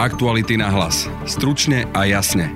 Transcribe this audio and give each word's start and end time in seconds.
Aktuality 0.00 0.56
na 0.56 0.72
hlas. 0.72 1.12
Stručne 1.28 1.84
a 1.92 2.08
jasne. 2.08 2.48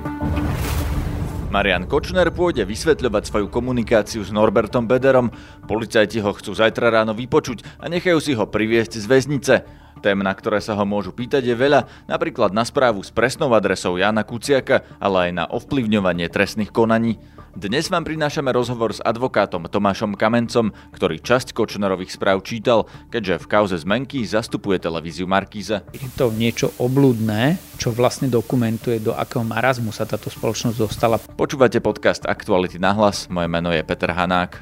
Marian 1.53 1.85
Kočner 1.85 2.33
pôjde 2.33 2.65
vysvetľovať 2.65 3.29
svoju 3.29 3.53
komunikáciu 3.53 4.25
s 4.25 4.33
Norbertom 4.33 4.89
Bederom. 4.89 5.29
Policajti 5.69 6.25
ho 6.25 6.33
chcú 6.33 6.57
zajtra 6.57 6.89
ráno 6.89 7.13
vypočuť 7.13 7.61
a 7.77 7.85
nechajú 7.85 8.17
si 8.17 8.33
ho 8.33 8.49
priviesť 8.49 8.97
z 8.97 9.05
väznice. 9.05 9.53
Tém, 10.01 10.17
na 10.25 10.33
ktoré 10.33 10.57
sa 10.57 10.73
ho 10.73 10.89
môžu 10.89 11.13
pýtať, 11.13 11.45
je 11.45 11.53
veľa, 11.53 11.85
napríklad 12.09 12.49
na 12.49 12.65
správu 12.65 13.05
s 13.05 13.13
presnou 13.13 13.53
adresou 13.53 13.93
Jana 13.93 14.25
Kuciaka, 14.25 14.81
ale 14.97 15.29
aj 15.29 15.31
na 15.37 15.45
ovplyvňovanie 15.45 16.25
trestných 16.33 16.73
konaní. 16.73 17.21
Dnes 17.55 17.87
vám 17.87 18.03
prinášame 18.03 18.51
rozhovor 18.51 18.91
s 18.91 18.99
advokátom 18.99 19.71
Tomášom 19.71 20.19
Kamencom, 20.19 20.75
ktorý 20.91 21.23
časť 21.23 21.55
Kočnerových 21.55 22.11
správ 22.11 22.43
čítal, 22.43 22.83
keďže 23.07 23.39
v 23.39 23.45
kauze 23.47 23.79
zmenky 23.79 24.27
zastupuje 24.27 24.75
televíziu 24.75 25.23
Markíza. 25.23 25.87
Je 25.95 26.03
to 26.19 26.35
niečo 26.35 26.75
oblúdne, 26.75 27.55
čo 27.79 27.95
vlastne 27.95 28.27
dokumentuje, 28.27 28.99
do 28.99 29.15
akého 29.15 29.47
marazmu 29.47 29.95
sa 29.95 30.03
táto 30.03 30.27
spoločnosť 30.27 30.75
dostala. 30.75 31.15
Počúvate 31.15 31.79
podcast 31.79 32.27
Aktuality 32.27 32.75
na 32.75 32.91
hlas, 32.91 33.31
moje 33.31 33.47
meno 33.47 33.71
je 33.71 33.79
Peter 33.87 34.11
Hanák. 34.11 34.59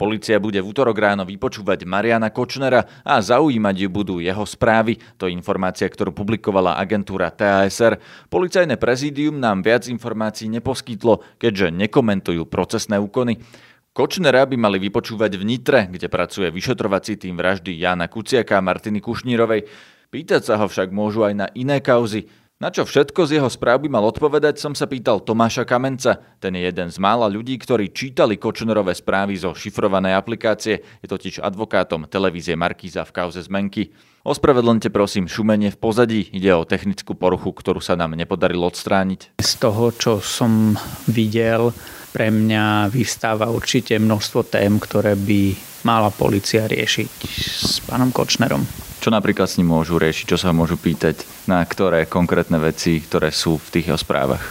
Polícia 0.00 0.40
bude 0.40 0.56
v 0.64 0.72
útorok 0.72 0.96
ráno 0.96 1.28
vypočúvať 1.28 1.84
Mariana 1.84 2.32
Kočnera 2.32 2.88
a 3.04 3.20
zaujímať 3.20 3.84
ju 3.84 3.88
budú 3.92 4.16
jeho 4.16 4.48
správy. 4.48 4.96
To 5.20 5.28
je 5.28 5.36
informácia, 5.36 5.84
ktorú 5.84 6.16
publikovala 6.16 6.80
agentúra 6.80 7.28
TASR. 7.28 8.00
Policajné 8.32 8.80
prezídium 8.80 9.36
nám 9.36 9.60
viac 9.60 9.84
informácií 9.92 10.48
neposkytlo, 10.56 11.36
keďže 11.36 11.76
nekomentujú 11.76 12.48
procesné 12.48 12.96
úkony. 12.96 13.44
Kočnera 13.92 14.48
by 14.48 14.56
mali 14.56 14.80
vypočúvať 14.80 15.36
v 15.36 15.44
Nitre, 15.44 15.92
kde 15.92 16.08
pracuje 16.08 16.48
vyšetrovací 16.48 17.20
tým 17.20 17.36
vraždy 17.36 17.76
Jana 17.76 18.08
Kuciaka 18.08 18.56
a 18.56 18.64
Martiny 18.64 19.04
Kušnírovej. 19.04 19.68
Pýtať 20.08 20.42
sa 20.48 20.56
ho 20.56 20.64
však 20.64 20.96
môžu 20.96 21.28
aj 21.28 21.34
na 21.36 21.46
iné 21.52 21.84
kauzy. 21.84 22.24
Na 22.60 22.68
čo 22.68 22.84
všetko 22.84 23.24
z 23.24 23.40
jeho 23.40 23.48
správ 23.48 23.80
by 23.80 23.88
mal 23.88 24.04
odpovedať, 24.12 24.60
som 24.60 24.76
sa 24.76 24.84
pýtal 24.84 25.24
Tomáša 25.24 25.64
Kamenca. 25.64 26.20
Ten 26.36 26.52
je 26.52 26.68
jeden 26.68 26.92
z 26.92 27.00
mála 27.00 27.24
ľudí, 27.24 27.56
ktorí 27.56 27.88
čítali 27.88 28.36
Kočnerové 28.36 28.92
správy 28.92 29.32
zo 29.40 29.56
šifrovanej 29.56 30.12
aplikácie. 30.12 30.84
Je 31.00 31.08
totiž 31.08 31.40
advokátom 31.40 32.04
televízie 32.04 32.60
Markíza 32.60 33.08
v 33.08 33.16
kauze 33.16 33.40
zmenky. 33.40 33.96
Ospravedlňte 34.28 34.92
prosím 34.92 35.24
šumenie 35.24 35.72
v 35.72 35.80
pozadí. 35.80 36.20
Ide 36.36 36.52
o 36.52 36.68
technickú 36.68 37.16
poruchu, 37.16 37.48
ktorú 37.56 37.80
sa 37.80 37.96
nám 37.96 38.12
nepodarilo 38.12 38.68
odstrániť. 38.68 39.40
Z 39.40 39.52
toho, 39.56 39.88
čo 39.96 40.20
som 40.20 40.76
videl, 41.08 41.72
pre 42.12 42.28
mňa 42.28 42.92
vystáva 42.92 43.48
určite 43.48 43.96
množstvo 43.96 44.52
tém, 44.52 44.76
ktoré 44.76 45.16
by 45.16 45.56
mala 45.88 46.12
policia 46.12 46.68
riešiť 46.68 47.12
s 47.24 47.80
pánom 47.88 48.12
Kočnerom. 48.12 48.68
Čo 49.00 49.08
napríklad 49.08 49.48
s 49.48 49.56
ním 49.56 49.72
môžu 49.72 49.96
riešiť, 49.96 50.28
čo 50.28 50.36
sa 50.36 50.52
môžu 50.52 50.76
pýtať, 50.76 51.24
na 51.48 51.64
ktoré 51.64 52.04
konkrétne 52.04 52.60
veci, 52.60 53.00
ktoré 53.00 53.32
sú 53.32 53.56
v 53.56 53.80
tých 53.80 53.96
správach? 53.96 54.44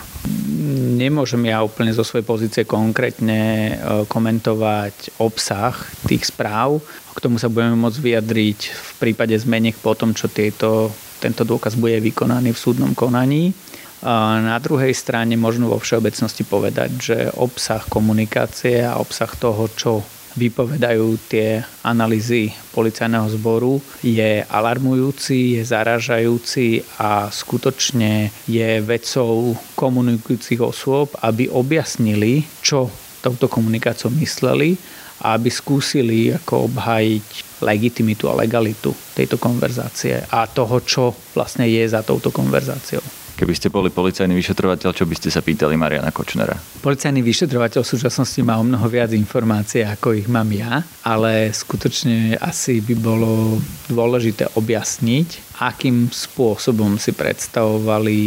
Nemôžem 1.00 1.46
ja 1.48 1.62
úplne 1.62 1.94
zo 1.94 2.02
svojej 2.02 2.26
pozície 2.26 2.64
konkrétne 2.66 3.42
e, 3.42 3.74
komentovať 4.10 5.22
obsah 5.22 5.78
tých 6.10 6.34
správ. 6.34 6.82
K 7.14 7.22
tomu 7.22 7.38
sa 7.38 7.48
budeme 7.48 7.78
môcť 7.78 8.02
vyjadriť 8.02 8.60
v 8.74 8.92
prípade 8.98 9.38
zmeniek 9.38 9.78
po 9.78 9.94
tom, 9.94 10.18
čo 10.18 10.26
tieto, 10.26 10.90
tento 11.22 11.46
dôkaz 11.46 11.78
bude 11.78 12.02
vykonaný 12.02 12.50
v 12.52 12.60
súdnom 12.60 12.92
konaní. 12.98 13.54
A 14.02 14.42
na 14.42 14.58
druhej 14.58 14.98
strane 14.98 15.38
možno 15.38 15.70
vo 15.70 15.78
všeobecnosti 15.78 16.42
povedať, 16.42 16.90
že 16.98 17.18
obsah 17.38 17.86
komunikácie 17.86 18.82
a 18.82 18.98
obsah 18.98 19.30
toho, 19.38 19.70
čo 19.78 20.02
vypovedajú 20.40 21.20
tie 21.28 21.60
analýzy 21.84 22.56
policajného 22.72 23.28
zboru, 23.36 23.84
je 24.00 24.48
alarmujúci, 24.48 25.60
je 25.60 25.64
zaražajúci 25.68 26.88
a 26.96 27.28
skutočne 27.28 28.32
je 28.48 28.80
vecou 28.80 29.60
komunikujúcich 29.76 30.64
osôb, 30.64 31.12
aby 31.20 31.52
objasnili, 31.52 32.48
čo 32.64 32.88
touto 33.20 33.52
komunikáciou 33.52 34.16
mysleli 34.16 34.80
a 35.20 35.36
aby 35.36 35.52
skúsili 35.52 36.32
ako 36.32 36.72
obhajiť 36.72 37.28
legitimitu 37.60 38.32
a 38.32 38.40
legalitu 38.40 38.96
tejto 39.12 39.36
konverzácie 39.36 40.24
a 40.32 40.48
toho, 40.48 40.80
čo 40.80 41.12
vlastne 41.36 41.68
je 41.68 41.84
za 41.84 42.00
touto 42.08 42.32
konverzáciou. 42.32 43.19
Keby 43.40 43.56
ste 43.56 43.72
boli 43.72 43.88
policajný 43.88 44.36
vyšetrovateľ, 44.36 44.92
čo 44.92 45.08
by 45.08 45.16
ste 45.16 45.32
sa 45.32 45.40
pýtali 45.40 45.80
Mariana 45.80 46.12
Kočnera? 46.12 46.60
Policajný 46.84 47.24
vyšetrovateľ 47.24 47.88
v 47.88 47.92
súčasnosti 47.96 48.36
má 48.44 48.60
o 48.60 48.68
mnoho 48.68 48.84
viac 48.92 49.16
informácií, 49.16 49.88
ako 49.88 50.12
ich 50.12 50.28
mám 50.28 50.52
ja, 50.52 50.84
ale 51.08 51.48
skutočne 51.56 52.36
asi 52.36 52.84
by 52.84 53.00
bolo 53.00 53.64
dôležité 53.88 54.52
objasniť, 54.60 55.56
akým 55.64 56.12
spôsobom 56.12 57.00
si 57.00 57.16
predstavovali 57.16 58.20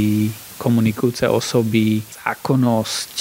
komunikujúce 0.57 1.29
osoby, 1.29 2.01
zákonnosť 2.01 3.15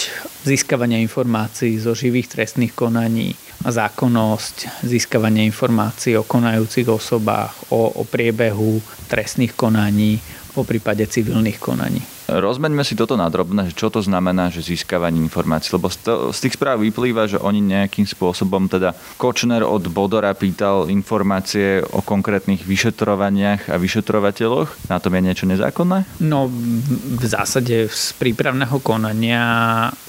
získavania 0.48 0.96
informácií 1.04 1.76
zo 1.76 1.92
živých 1.92 2.40
trestných 2.40 2.72
konaní, 2.72 3.36
zákonnosť 3.68 4.86
získavania 4.88 5.44
informácií 5.44 6.16
o 6.16 6.24
konajúcich 6.24 6.88
osobách, 6.88 7.74
o, 7.74 8.00
o 8.00 8.04
priebehu 8.08 8.80
trestných 9.10 9.58
konaní, 9.58 10.22
po 10.52 10.68
prípade 10.68 11.08
civilných 11.08 11.58
konaní. 11.58 12.21
Rozmeňme 12.30 12.86
si 12.86 12.94
toto 12.94 13.18
na 13.18 13.30
drobné, 13.32 13.74
čo 13.74 13.90
to 13.90 14.04
znamená, 14.04 14.54
že 14.54 14.62
získavanie 14.62 15.18
informácií, 15.24 15.74
lebo 15.74 15.90
z 15.90 16.38
tých 16.38 16.56
správ 16.60 16.84
vyplýva, 16.84 17.26
že 17.26 17.42
oni 17.42 17.60
nejakým 17.62 18.06
spôsobom, 18.06 18.70
teda 18.70 18.94
Kočner 19.18 19.66
od 19.66 19.88
Bodora 19.90 20.36
pýtal 20.36 20.88
informácie 20.92 21.82
o 21.92 22.00
konkrétnych 22.04 22.64
vyšetrovaniach 22.64 23.72
a 23.72 23.76
vyšetrovateľoch. 23.76 24.92
Na 24.92 25.02
tom 25.02 25.18
je 25.18 25.22
niečo 25.22 25.46
nezákonné? 25.48 26.08
No 26.24 26.48
v 26.48 27.26
zásade 27.26 27.88
z 27.92 28.06
prípravného 28.16 28.80
konania, 28.84 29.44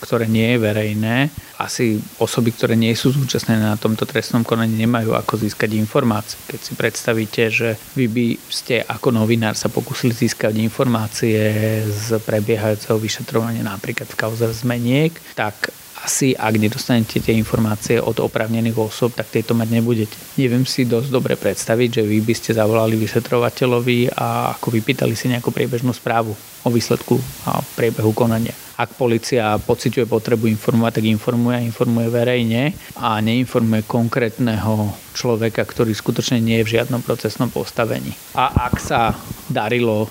ktoré 0.03 0.27
nie 0.29 0.55
je 0.55 0.59
verejné, 0.59 1.17
asi 1.63 2.03
osoby, 2.19 2.51
ktoré 2.51 2.75
nie 2.75 2.91
sú 2.99 3.15
zúčastnené 3.15 3.63
na 3.63 3.79
tomto 3.79 4.03
trestnom 4.03 4.43
konaní, 4.43 4.83
nemajú 4.83 5.15
ako 5.15 5.39
získať 5.47 5.79
informácie. 5.79 6.35
Keď 6.51 6.59
si 6.59 6.73
predstavíte, 6.75 7.43
že 7.55 7.79
vy 7.95 8.11
by 8.11 8.27
ste 8.51 8.83
ako 8.83 9.15
novinár 9.15 9.55
sa 9.55 9.71
pokúsili 9.71 10.11
získať 10.11 10.59
informácie 10.59 11.39
z 11.87 12.02
prebiehajúceho 12.19 12.99
vyšetrovania 12.99 13.63
napríklad 13.63 14.11
v 14.11 14.19
kauze 14.19 14.49
zmeniek, 14.51 15.15
tak 15.39 15.71
asi 16.03 16.35
ak 16.35 16.59
nedostanete 16.59 17.23
tie 17.23 17.35
informácie 17.39 18.03
od 18.03 18.19
opravnených 18.19 18.75
osob, 18.75 19.15
tak 19.15 19.31
tieto 19.31 19.55
mať 19.55 19.69
nebudete. 19.71 20.17
Neviem 20.35 20.67
si 20.67 20.83
dosť 20.83 21.09
dobre 21.15 21.39
predstaviť, 21.39 22.03
že 22.03 22.03
vy 22.03 22.19
by 22.27 22.35
ste 22.35 22.59
zavolali 22.59 22.99
vyšetrovateľovi 22.99 24.19
a 24.19 24.59
ako 24.59 24.69
vypýtali 24.75 25.15
si 25.15 25.31
nejakú 25.31 25.55
priebežnú 25.55 25.95
správu 25.95 26.35
o 26.67 26.69
výsledku 26.75 27.23
a 27.47 27.63
priebehu 27.79 28.11
konania. 28.11 28.53
Ak 28.75 28.99
policia 28.99 29.55
pociťuje 29.63 30.11
potrebu 30.11 30.51
informovať, 30.51 30.99
tak 30.99 31.07
informuje 31.07 31.55
a 31.55 31.63
informuje 31.63 32.09
verejne 32.11 32.75
a 32.99 33.23
neinformuje 33.23 33.87
konkrétneho 33.87 34.91
človeka, 35.15 35.63
ktorý 35.63 35.95
skutočne 35.95 36.43
nie 36.43 36.59
je 36.61 36.67
v 36.67 36.73
žiadnom 36.81 36.99
procesnom 37.05 37.47
postavení. 37.47 38.11
A 38.35 38.67
ak 38.67 38.75
sa 38.83 39.15
darilo 39.47 40.11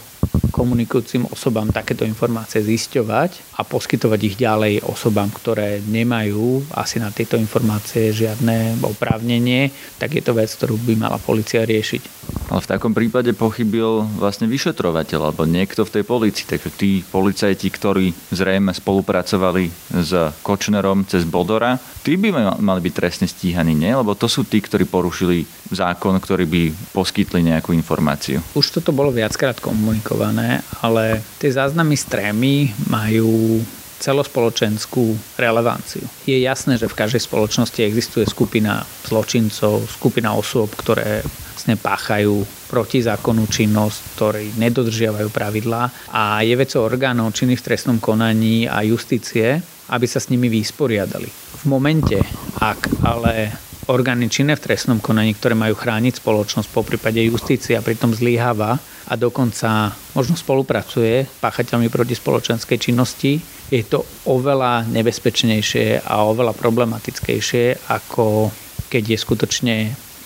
komunikujúcim 0.62 1.26
osobám 1.34 1.74
takéto 1.74 2.06
informácie 2.06 2.62
zisťovať 2.62 3.58
a 3.58 3.66
poskytovať 3.66 4.20
ich 4.22 4.36
ďalej 4.38 4.86
osobám, 4.86 5.34
ktoré 5.34 5.82
nemajú 5.82 6.62
asi 6.78 7.02
na 7.02 7.10
tieto 7.10 7.34
informácie 7.34 8.14
žiadne 8.14 8.78
oprávnenie, 8.86 9.74
tak 9.98 10.14
je 10.14 10.22
to 10.22 10.38
vec, 10.38 10.54
ktorú 10.54 10.78
by 10.86 10.94
mala 10.94 11.18
policia 11.18 11.66
riešiť. 11.66 12.30
Ale 12.52 12.62
v 12.62 12.72
takom 12.78 12.92
prípade 12.92 13.32
pochybil 13.32 14.04
vlastne 14.20 14.46
vyšetrovateľ 14.46 15.32
alebo 15.32 15.48
niekto 15.48 15.88
v 15.88 15.94
tej 15.98 16.04
policii. 16.04 16.46
Takže 16.52 16.70
tí 16.76 17.02
policajti, 17.02 17.68
ktorí 17.72 18.12
zrejme 18.30 18.76
spolupracovali 18.76 19.72
s 20.04 20.12
Kočnerom 20.44 21.08
cez 21.08 21.24
Bodora, 21.24 21.80
tí 22.04 22.20
by 22.20 22.60
mali 22.60 22.80
byť 22.84 22.94
trestne 22.94 23.28
stíhaní, 23.32 23.72
nie? 23.72 23.96
Lebo 23.96 24.20
to 24.20 24.28
sú 24.28 24.44
tí, 24.44 24.60
ktorí 24.60 24.84
porušili 24.84 25.48
zákon, 25.72 26.20
ktorí 26.20 26.44
by 26.44 26.62
poskytli 26.92 27.40
nejakú 27.48 27.72
informáciu. 27.72 28.44
Už 28.52 28.76
toto 28.76 28.92
bolo 28.92 29.16
viackrát 29.16 29.56
komunikované, 29.64 30.51
ale 30.84 31.24
tie 31.40 31.54
záznamy 31.54 31.96
z 31.96 32.06
trémy 32.12 32.54
majú 32.92 33.62
celospoločenskú 34.02 35.14
relevanciu. 35.38 36.02
Je 36.26 36.42
jasné, 36.42 36.82
že 36.82 36.90
v 36.90 36.98
každej 36.98 37.22
spoločnosti 37.22 37.86
existuje 37.86 38.26
skupina 38.26 38.82
zločincov, 39.06 39.86
skupina 39.86 40.34
osôb, 40.34 40.74
ktoré 40.74 41.22
vlastne 41.54 41.78
páchajú 41.78 42.42
protizákonnú 42.74 43.46
činnosť, 43.46 43.98
ktorí 44.18 44.46
nedodržiavajú 44.58 45.30
pravidlá 45.30 46.10
a 46.10 46.42
je 46.42 46.58
vecou 46.58 46.82
orgánov 46.82 47.38
činných 47.38 47.62
v 47.62 47.68
trestnom 47.70 48.02
konaní 48.02 48.66
a 48.66 48.82
justície, 48.82 49.62
aby 49.94 50.06
sa 50.10 50.18
s 50.18 50.34
nimi 50.34 50.50
vysporiadali. 50.50 51.30
V 51.62 51.64
momente, 51.70 52.18
ak 52.58 53.06
ale 53.06 53.54
orgány 53.90 54.30
činné 54.30 54.54
v 54.54 54.64
trestnom 54.70 55.02
konaní, 55.02 55.34
ktoré 55.34 55.58
majú 55.58 55.74
chrániť 55.74 56.22
spoločnosť, 56.22 56.68
po 56.70 56.86
prípade 56.86 57.22
justícia 57.26 57.82
pritom 57.82 58.14
zlíhava 58.14 58.78
a 59.10 59.14
dokonca 59.18 59.96
možno 60.14 60.38
spolupracuje 60.38 61.26
s 61.26 61.38
páchateľmi 61.42 61.90
proti 61.90 62.14
spoločenskej 62.14 62.78
činnosti, 62.78 63.42
je 63.72 63.82
to 63.88 64.04
oveľa 64.28 64.86
nebezpečnejšie 64.92 66.06
a 66.06 66.28
oveľa 66.28 66.54
problematickejšie, 66.54 67.90
ako 67.90 68.52
keď 68.92 69.04
je 69.16 69.18
skutočne 69.18 69.76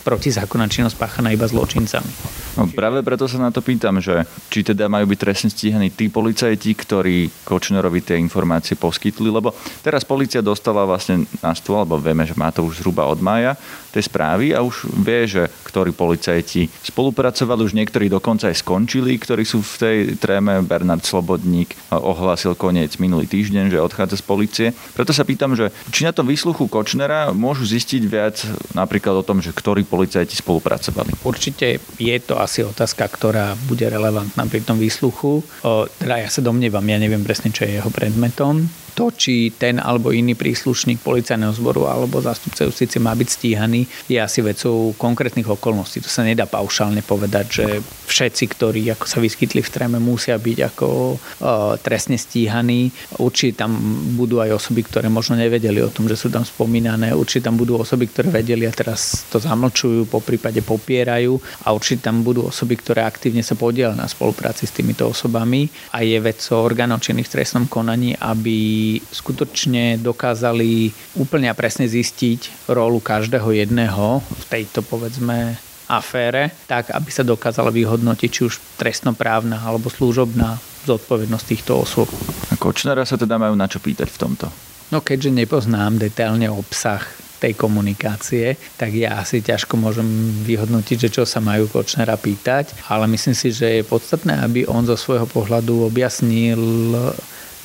protizákonná 0.01 0.65
činnosť 0.69 0.97
páchaná 0.97 1.31
iba 1.33 1.45
zločincami. 1.45 2.44
No, 2.55 2.71
práve 2.71 3.03
preto 3.03 3.27
sa 3.27 3.35
na 3.35 3.51
to 3.51 3.59
pýtam, 3.59 3.99
že 3.99 4.23
či 4.47 4.63
teda 4.63 4.87
majú 4.87 5.11
byť 5.11 5.19
trestne 5.19 5.49
stíhaní 5.51 5.91
tí 5.91 6.07
policajti, 6.07 6.71
ktorí 6.71 7.43
Kočnerovi 7.43 7.99
tie 7.99 8.15
informácie 8.15 8.79
poskytli, 8.79 9.27
lebo 9.27 9.51
teraz 9.83 10.07
policia 10.07 10.39
dostala 10.39 10.87
vlastne 10.87 11.27
na 11.43 11.51
stôl, 11.51 11.83
alebo 11.83 11.99
vieme, 11.99 12.23
že 12.23 12.37
má 12.39 12.55
to 12.55 12.63
už 12.63 12.79
zhruba 12.79 13.03
od 13.11 13.19
mája, 13.19 13.59
tej 13.95 14.11
správy 14.11 14.51
a 14.51 14.59
už 14.59 14.91
vie, 15.07 15.23
že 15.23 15.47
ktorí 15.71 15.95
policajti 15.95 16.67
spolupracovali, 16.83 17.63
už 17.63 17.79
niektorí 17.79 18.11
dokonca 18.11 18.51
aj 18.51 18.59
skončili, 18.59 19.15
ktorí 19.15 19.47
sú 19.47 19.63
v 19.63 19.75
tej 19.79 19.97
tréme. 20.19 20.59
Bernard 20.67 21.07
Slobodník 21.07 21.71
ohlásil 21.95 22.59
koniec 22.59 22.99
minulý 22.99 23.23
týždeň, 23.31 23.71
že 23.71 23.79
odchádza 23.79 24.19
z 24.19 24.27
policie. 24.27 24.67
Preto 24.91 25.15
sa 25.15 25.23
pýtam, 25.23 25.55
že 25.55 25.71
či 25.95 26.03
na 26.03 26.11
tom 26.11 26.27
výsluchu 26.27 26.67
Kočnera 26.67 27.31
môžu 27.31 27.63
zistiť 27.63 28.03
viac 28.03 28.35
napríklad 28.75 29.15
o 29.15 29.23
tom, 29.23 29.39
že 29.39 29.55
ktorí 29.55 29.87
policajti 29.87 30.35
spolupracovali. 30.35 31.23
Určite 31.23 31.79
je 31.95 32.17
to 32.19 32.35
asi 32.45 32.61
otázka, 32.61 33.09
ktorá 33.09 33.57
bude 33.65 33.89
relevantná 33.89 34.45
pri 34.45 34.61
tom 34.61 34.77
výsluchu. 34.77 35.41
O, 35.41 35.89
teda 35.97 36.21
ja 36.21 36.29
sa 36.29 36.45
domnievam, 36.45 36.85
ja 36.85 37.01
neviem 37.01 37.25
presne, 37.25 37.49
čo 37.49 37.65
je 37.65 37.81
jeho 37.81 37.89
predmetom 37.89 38.84
to, 38.95 39.11
či 39.11 39.51
ten 39.51 39.77
alebo 39.77 40.15
iný 40.15 40.39
príslušník 40.39 41.03
policajného 41.03 41.51
zboru 41.51 41.91
alebo 41.91 42.23
zástupca 42.23 42.63
justície 42.63 43.03
má 43.03 43.11
byť 43.11 43.27
stíhaný, 43.27 43.83
je 44.07 44.15
asi 44.15 44.39
vecou 44.39 44.95
konkrétnych 44.95 45.45
okolností. 45.45 45.99
To 45.99 46.07
sa 46.07 46.23
nedá 46.23 46.47
paušálne 46.47 47.03
povedať, 47.03 47.45
že 47.51 47.65
všetci, 48.07 48.43
ktorí 48.55 48.81
ako 48.95 49.05
sa 49.05 49.19
vyskytli 49.19 49.59
v 49.59 49.69
tréme, 49.69 49.99
musia 49.99 50.39
byť 50.39 50.57
ako 50.71 50.87
uh, 50.87 51.75
trestne 51.83 52.15
stíhaní. 52.15 52.87
Určite 53.19 53.67
tam 53.67 53.75
budú 54.15 54.39
aj 54.39 54.55
osoby, 54.55 54.87
ktoré 54.87 55.11
možno 55.11 55.35
nevedeli 55.35 55.83
o 55.83 55.91
tom, 55.91 56.07
že 56.07 56.15
sú 56.15 56.31
tam 56.31 56.47
spomínané. 56.47 57.11
Určite 57.11 57.51
tam 57.51 57.59
budú 57.59 57.75
osoby, 57.75 58.07
ktoré 58.07 58.31
vedeli 58.31 58.63
a 58.63 58.71
teraz 58.71 59.27
to 59.27 59.43
zamlčujú, 59.43 60.07
po 60.07 60.23
prípade 60.23 60.63
popierajú 60.63 61.35
a 61.67 61.75
určite 61.75 62.07
tam 62.07 62.23
budú 62.23 62.47
osoby, 62.47 62.79
ktoré 62.79 63.03
aktívne 63.03 63.43
sa 63.43 63.59
podielajú 63.59 63.97
na 63.99 64.07
spolupráci 64.07 64.69
s 64.69 64.71
týmito 64.71 65.09
osobami 65.09 65.67
a 65.91 65.99
je 66.05 66.15
vecou 66.21 66.63
orgánov 66.63 67.03
činných 67.03 67.27
v 67.27 67.33
trestnom 67.41 67.65
konaní, 67.67 68.15
aby 68.15 68.84
skutočne 68.99 69.97
dokázali 70.01 70.91
úplne 71.15 71.47
a 71.49 71.57
presne 71.57 71.85
zistiť 71.89 72.69
rolu 72.71 72.99
každého 73.01 73.51
jedného 73.55 74.21
v 74.21 74.43
tejto 74.49 74.83
povedzme 74.85 75.57
afére, 75.85 76.49
tak 76.65 76.89
aby 76.89 77.09
sa 77.13 77.21
dokázala 77.21 77.69
vyhodnotiť 77.69 78.29
či 78.29 78.41
už 78.45 78.57
trestnoprávna 78.77 79.61
alebo 79.61 79.89
služobná 79.89 80.57
zodpovednosť 80.85 81.45
týchto 81.45 81.81
osôb. 81.81 82.09
A 82.49 82.57
Kočnera 82.57 83.05
sa 83.05 83.17
teda 83.17 83.37
majú 83.41 83.53
na 83.57 83.69
čo 83.69 83.81
pýtať 83.81 84.09
v 84.09 84.21
tomto? 84.21 84.45
No 84.93 85.01
keďže 85.01 85.33
nepoznám 85.33 85.97
detailne 85.97 86.49
obsah 86.49 87.01
tej 87.41 87.53
komunikácie, 87.57 88.55
tak 88.79 88.95
ja 88.95 89.19
asi 89.21 89.43
ťažko 89.43 89.75
môžem 89.75 90.07
vyhodnotiť, 90.47 90.97
že 91.07 91.13
čo 91.13 91.23
sa 91.27 91.43
majú 91.43 91.67
Kočnera 91.67 92.15
pýtať, 92.15 92.73
ale 92.89 93.05
myslím 93.11 93.35
si, 93.35 93.51
že 93.51 93.81
je 93.81 93.83
podstatné, 93.85 94.39
aby 94.41 94.65
on 94.65 94.87
zo 94.87 94.95
svojho 94.95 95.27
pohľadu 95.29 95.85
objasnil 95.85 96.57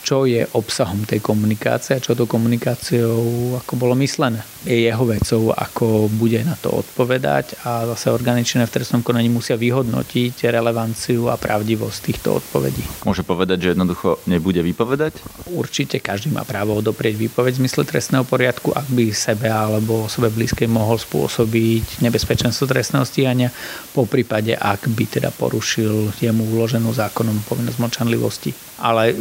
čo 0.00 0.24
je 0.24 0.42
obsahom 0.56 1.04
tej 1.04 1.20
komunikácie 1.20 1.96
a 1.96 2.02
čo 2.02 2.16
to 2.16 2.24
komunikáciou 2.24 3.56
ako 3.60 3.72
bolo 3.76 3.94
myslené. 4.00 4.42
Je 4.64 4.84
jeho 4.88 5.04
vecou, 5.08 5.52
ako 5.56 6.12
bude 6.12 6.40
na 6.44 6.56
to 6.56 6.72
odpovedať 6.84 7.64
a 7.64 7.88
zase 7.96 8.12
orgány 8.12 8.44
činné 8.44 8.68
v 8.68 8.76
trestnom 8.76 9.00
konaní 9.00 9.32
musia 9.32 9.56
vyhodnotiť 9.56 10.44
relevanciu 10.52 11.32
a 11.32 11.40
pravdivosť 11.40 11.98
týchto 12.04 12.40
odpovedí. 12.40 12.84
Môže 13.08 13.24
povedať, 13.24 13.58
že 13.64 13.68
jednoducho 13.72 14.20
nebude 14.28 14.60
vypovedať? 14.60 15.20
Určite 15.48 16.00
každý 16.00 16.28
má 16.32 16.44
právo 16.44 16.76
odoprieť 16.76 17.16
výpoveď 17.16 17.56
v 17.56 17.60
zmysle 17.64 17.82
trestného 17.88 18.24
poriadku, 18.28 18.76
ak 18.76 18.88
by 18.92 19.12
sebe 19.12 19.48
alebo 19.48 20.08
osobe 20.08 20.28
blízkej 20.28 20.68
mohol 20.68 21.00
spôsobiť 21.00 22.04
nebezpečenstvo 22.04 22.68
trestného 22.68 23.04
stíhania, 23.08 23.48
po 23.96 24.04
prípade 24.04 24.52
ak 24.56 24.92
by 24.92 25.04
teda 25.08 25.30
porušil 25.32 26.12
jemu 26.20 26.42
uloženú 26.56 26.92
zákonom 26.92 27.48
povinnosť 27.48 27.78
mlčanlivosti. 27.80 28.52
Ale 28.80 29.12
na, 29.12 29.16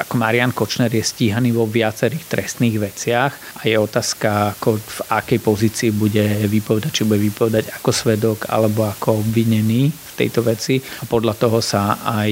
ako 0.00 0.14
Marian 0.18 0.52
Kočner 0.52 0.90
je 0.90 1.02
stíhaný 1.02 1.54
vo 1.54 1.64
viacerých 1.64 2.24
trestných 2.26 2.76
veciach 2.78 3.32
a 3.58 3.60
je 3.64 3.76
otázka, 3.78 4.54
ako 4.58 4.78
v 4.78 4.98
akej 5.08 5.38
pozícii 5.40 5.90
bude 5.94 6.22
vypovedať, 6.50 6.90
či 6.90 7.02
bude 7.06 7.20
vypovedať 7.22 7.70
ako 7.78 7.90
svedok 7.90 8.38
alebo 8.50 8.84
ako 8.84 9.22
obvinený 9.22 9.90
v 9.90 10.12
tejto 10.14 10.46
veci 10.46 10.78
a 10.78 11.04
podľa 11.06 11.34
toho 11.38 11.58
sa 11.58 11.98
aj 12.02 12.30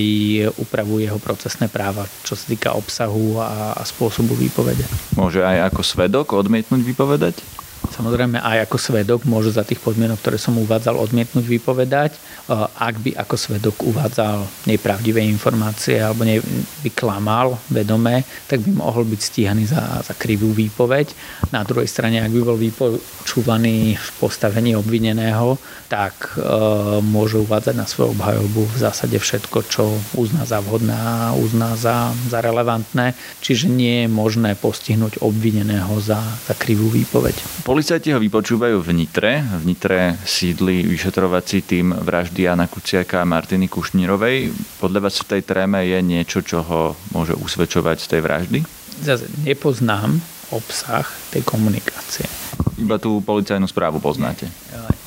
upravuje 0.59 1.11
jeho 1.11 1.19
procesné 1.19 1.67
práva, 1.67 2.07
čo 2.23 2.39
sa 2.39 2.45
týka 2.47 2.75
obsahu 2.75 3.39
a, 3.43 3.75
a 3.79 3.83
spôsobu 3.83 4.39
výpovede. 4.39 4.85
Môže 5.19 5.43
aj 5.43 5.73
ako 5.73 5.83
svedok 5.83 6.27
odmietnúť 6.35 6.83
vypovedať? 6.83 7.62
Samozrejme 7.91 8.39
aj 8.39 8.71
ako 8.71 8.77
svedok 8.79 9.21
môže 9.27 9.51
za 9.51 9.67
tých 9.67 9.83
podmienok, 9.83 10.23
ktoré 10.23 10.39
som 10.39 10.55
uvádzal, 10.55 10.95
odmietnúť 10.97 11.45
vypovedať. 11.45 12.15
Ak 12.79 13.03
by 13.03 13.19
ako 13.19 13.35
svedok 13.35 13.83
uvádzal 13.83 14.47
nepravdivé 14.71 15.25
informácie 15.27 15.99
alebo 15.99 16.23
by 16.83 16.91
klamal 16.95 17.59
vedome, 17.67 18.23
tak 18.47 18.63
by 18.63 18.71
mohol 18.79 19.03
byť 19.03 19.21
stíhaný 19.21 19.67
za, 19.67 20.03
za 20.07 20.15
krivú 20.15 20.55
výpoveď. 20.55 21.11
Na 21.51 21.67
druhej 21.67 21.91
strane, 21.91 22.23
ak 22.23 22.31
by 22.31 22.41
bol 22.43 22.59
vypočúvaný 22.59 23.99
v 23.99 24.09
postavení 24.23 24.79
obvineného, 24.79 25.59
tak 25.93 26.39
e, 26.39 26.41
môže 27.05 27.37
uvádzať 27.43 27.75
na 27.77 27.85
svoju 27.85 28.17
obhajobu 28.17 28.65
v 28.65 28.77
zásade 28.81 29.19
všetko, 29.21 29.59
čo 29.69 29.93
uzná 30.17 30.49
za 30.49 30.65
vhodné 30.65 30.97
a 30.97 31.37
uzná 31.37 31.77
za, 31.77 32.17
za 32.31 32.41
relevantné. 32.41 33.13
Čiže 33.45 33.69
nie 33.69 34.07
je 34.07 34.09
možné 34.09 34.57
postihnúť 34.57 35.21
obvineného 35.21 35.93
za, 36.01 36.23
za 36.49 36.55
krivú 36.57 36.89
výpoveď. 36.89 37.37
Policajti 37.73 38.13
ho 38.13 38.21
vypočúvajú 38.21 38.85
v 38.85 38.93
Nitre. 38.93 39.41
V 39.41 39.65
Nitre 39.65 40.21
sídli 40.29 40.85
vyšetrovací 40.85 41.65
tým 41.65 41.97
vraždy 41.97 42.45
Jana 42.45 42.69
Kuciaka 42.69 43.25
a 43.25 43.29
Martiny 43.29 43.65
Kušnírovej. 43.65 44.53
Podľa 44.77 45.09
vás 45.09 45.17
v 45.25 45.29
tej 45.33 45.41
tréme 45.41 45.81
je 45.81 45.97
niečo, 46.05 46.45
čo 46.45 46.61
ho 46.61 46.93
môže 47.17 47.33
usvedčovať 47.33 47.97
z 47.97 48.07
tej 48.13 48.21
vraždy? 48.21 48.59
Zase 49.01 49.25
nepoznám 49.49 50.21
obsah 50.53 51.09
tej 51.33 51.49
komunikácie. 51.49 52.29
Iba 52.77 53.01
tú 53.01 53.25
policajnú 53.25 53.65
správu 53.65 54.05
poznáte? 54.05 54.53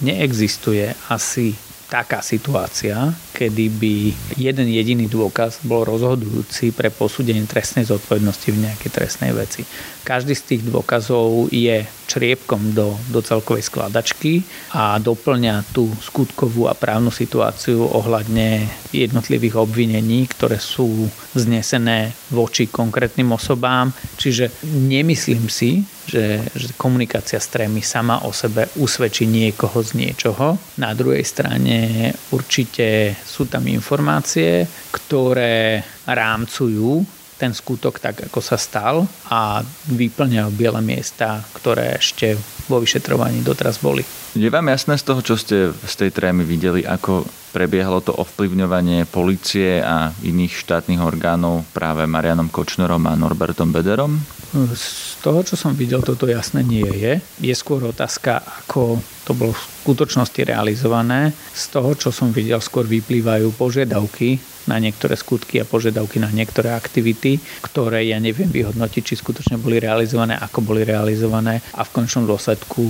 Neexistuje 0.02 0.90
asi 1.06 1.54
taká 1.96 2.20
situácia, 2.20 3.08
kedy 3.32 3.66
by 3.72 3.94
jeden 4.36 4.68
jediný 4.68 5.08
dôkaz 5.08 5.64
bol 5.64 5.88
rozhodujúci 5.88 6.76
pre 6.76 6.92
posúdenie 6.92 7.48
trestnej 7.48 7.88
zodpovednosti 7.88 8.52
v 8.52 8.68
nejakej 8.68 8.92
trestnej 8.92 9.32
veci. 9.32 9.64
Každý 10.04 10.36
z 10.36 10.44
tých 10.44 10.62
dôkazov 10.68 11.48
je 11.56 11.88
čriepkom 12.12 12.76
do, 12.76 13.00
do 13.08 13.24
celkovej 13.24 13.72
skladačky 13.72 14.44
a 14.76 15.00
doplňa 15.00 15.72
tú 15.72 15.88
skutkovú 16.04 16.68
a 16.68 16.76
právnu 16.76 17.16
situáciu 17.16 17.88
ohľadne 17.88 18.68
jednotlivých 18.92 19.56
obvinení, 19.56 20.28
ktoré 20.28 20.60
sú 20.60 21.08
znesené 21.32 22.12
voči 22.28 22.68
konkrétnym 22.68 23.32
osobám. 23.32 23.96
Čiže 24.20 24.52
nemyslím 24.68 25.48
si, 25.48 25.95
že, 26.06 26.46
že 26.54 26.74
komunikácia 26.78 27.42
s 27.42 27.52
trémy 27.52 27.82
sama 27.82 28.24
o 28.26 28.32
sebe 28.32 28.70
usvedčí 28.78 29.26
niekoho 29.26 29.82
z 29.82 29.98
niečoho. 29.98 30.58
Na 30.78 30.94
druhej 30.94 31.26
strane 31.26 32.10
určite 32.32 33.18
sú 33.26 33.50
tam 33.50 33.66
informácie, 33.68 34.66
ktoré 34.94 35.84
rámcujú 36.06 37.06
ten 37.36 37.52
skutok 37.52 38.00
tak, 38.00 38.32
ako 38.32 38.40
sa 38.40 38.56
stal 38.56 39.04
a 39.28 39.60
vyplňajú 39.92 40.50
biele 40.56 40.80
miesta, 40.80 41.44
ktoré 41.52 42.00
ešte 42.00 42.40
vo 42.72 42.80
vyšetrovaní 42.80 43.44
doteraz 43.44 43.78
boli. 43.84 44.02
Je 44.36 44.48
vám 44.48 44.72
jasné 44.72 44.96
z 44.96 45.04
toho, 45.04 45.20
čo 45.20 45.36
ste 45.36 45.72
z 45.72 45.94
tej 46.00 46.12
trémy 46.16 46.48
videli, 46.48 46.88
ako 46.88 47.28
prebiehalo 47.56 48.04
to 48.04 48.12
ovplyvňovanie 48.12 49.08
policie 49.08 49.80
a 49.80 50.12
iných 50.24 50.60
štátnych 50.60 51.00
orgánov 51.00 51.64
práve 51.72 52.04
Marianom 52.04 52.52
Kočnerom 52.52 53.08
a 53.08 53.16
Norbertom 53.16 53.72
Bederom? 53.72 54.20
Z 54.56 55.20
toho, 55.20 55.44
čo 55.44 55.60
som 55.60 55.76
videl, 55.76 56.00
toto 56.00 56.24
jasné 56.32 56.64
nie 56.64 56.88
je. 56.88 57.20
Je 57.44 57.52
skôr 57.52 57.84
otázka, 57.84 58.40
ako 58.40 59.04
to 59.28 59.36
bolo 59.36 59.52
v 59.52 59.66
skutočnosti 59.84 60.40
realizované. 60.48 61.36
Z 61.52 61.76
toho, 61.76 61.92
čo 62.00 62.10
som 62.16 62.32
videl, 62.32 62.64
skôr 62.64 62.88
vyplývajú 62.88 63.52
požiadavky 63.60 64.40
na 64.72 64.80
niektoré 64.80 65.20
skutky 65.20 65.60
a 65.60 65.68
požiadavky 65.68 66.24
na 66.24 66.32
niektoré 66.32 66.72
aktivity, 66.72 67.38
ktoré 67.62 68.08
ja 68.08 68.18
neviem 68.18 68.48
vyhodnotiť, 68.48 69.04
či 69.04 69.20
skutočne 69.20 69.60
boli 69.60 69.78
realizované, 69.78 70.40
ako 70.40 70.64
boli 70.64 70.88
realizované 70.88 71.60
a 71.76 71.84
v 71.84 71.94
končnom 71.94 72.24
dôsledku 72.24 72.86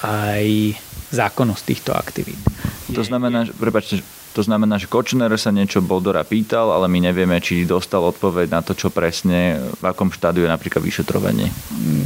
aj 0.00 0.74
zákonnosť 1.12 1.62
týchto 1.68 1.92
aktivít. 1.92 2.40
To 2.96 3.04
znamená, 3.04 3.44
že, 3.44 3.52
prepáčte, 3.52 4.00
to 4.32 4.40
znamená, 4.40 4.80
že 4.80 4.88
Kočner 4.88 5.28
sa 5.36 5.52
niečo 5.52 5.84
Boldora 5.84 6.24
pýtal, 6.24 6.72
ale 6.72 6.88
my 6.88 7.12
nevieme, 7.12 7.36
či 7.38 7.68
dostal 7.68 8.00
odpoveď 8.00 8.48
na 8.48 8.60
to, 8.64 8.72
čo 8.72 8.88
presne, 8.88 9.60
v 9.60 9.84
akom 9.84 10.08
štádiu 10.08 10.48
je 10.48 10.50
napríklad 10.50 10.80
vyšetrovanie. 10.80 11.52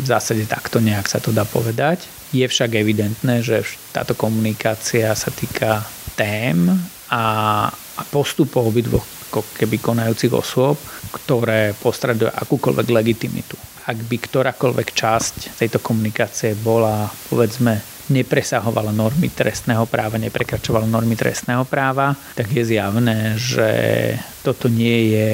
V 0.03 0.07
zásade 0.07 0.43
takto 0.51 0.83
nejak 0.83 1.07
sa 1.07 1.23
to 1.23 1.31
dá 1.31 1.47
povedať. 1.47 2.05
Je 2.35 2.43
však 2.43 2.75
evidentné, 2.75 3.47
že 3.47 3.63
táto 3.95 4.19
komunikácia 4.19 5.15
sa 5.15 5.31
týka 5.31 5.87
tém 6.19 6.67
a, 7.09 7.71
postupov 8.11 8.75
obidvoch 8.75 9.07
keby 9.37 9.83
konajúcich 9.83 10.33
osôb, 10.33 10.81
ktoré 11.13 11.77
postradujú 11.77 12.33
akúkoľvek 12.33 12.87
legitimitu 12.89 13.76
ak 13.87 13.99
by 14.11 14.17
ktorákoľvek 14.19 14.89
časť 14.91 15.35
tejto 15.63 15.79
komunikácie 15.79 16.59
bola, 16.59 17.07
povedzme, 17.31 17.79
nepresahovala 18.11 18.91
normy 18.91 19.31
trestného 19.31 19.87
práva, 19.87 20.19
neprekračovala 20.19 20.87
normy 20.87 21.15
trestného 21.15 21.63
práva, 21.67 22.15
tak 22.35 22.51
je 22.51 22.63
zjavné, 22.67 23.39
že 23.39 23.71
toto 24.43 24.67
nie 24.67 25.15
je 25.15 25.29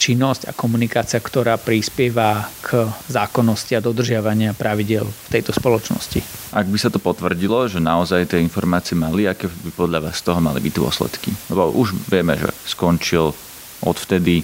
činnosť 0.00 0.48
a 0.48 0.56
komunikácia, 0.56 1.20
ktorá 1.20 1.60
prispieva 1.60 2.48
k 2.64 2.88
zákonnosti 3.12 3.76
a 3.76 3.84
dodržiavania 3.84 4.56
pravidel 4.56 5.04
v 5.04 5.28
tejto 5.28 5.52
spoločnosti. 5.52 6.24
Ak 6.56 6.64
by 6.64 6.78
sa 6.80 6.88
to 6.88 6.96
potvrdilo, 6.96 7.68
že 7.68 7.84
naozaj 7.84 8.32
tie 8.32 8.40
informácie 8.40 8.96
mali, 8.96 9.28
aké 9.28 9.52
by 9.52 9.70
podľa 9.76 10.08
vás 10.08 10.16
z 10.16 10.24
toho 10.24 10.40
mali 10.40 10.64
byť 10.64 10.72
dôsledky? 10.72 11.30
Lebo 11.52 11.68
už 11.76 11.92
vieme, 12.08 12.32
že 12.40 12.48
skončil 12.64 13.36
odvtedy 13.84 14.40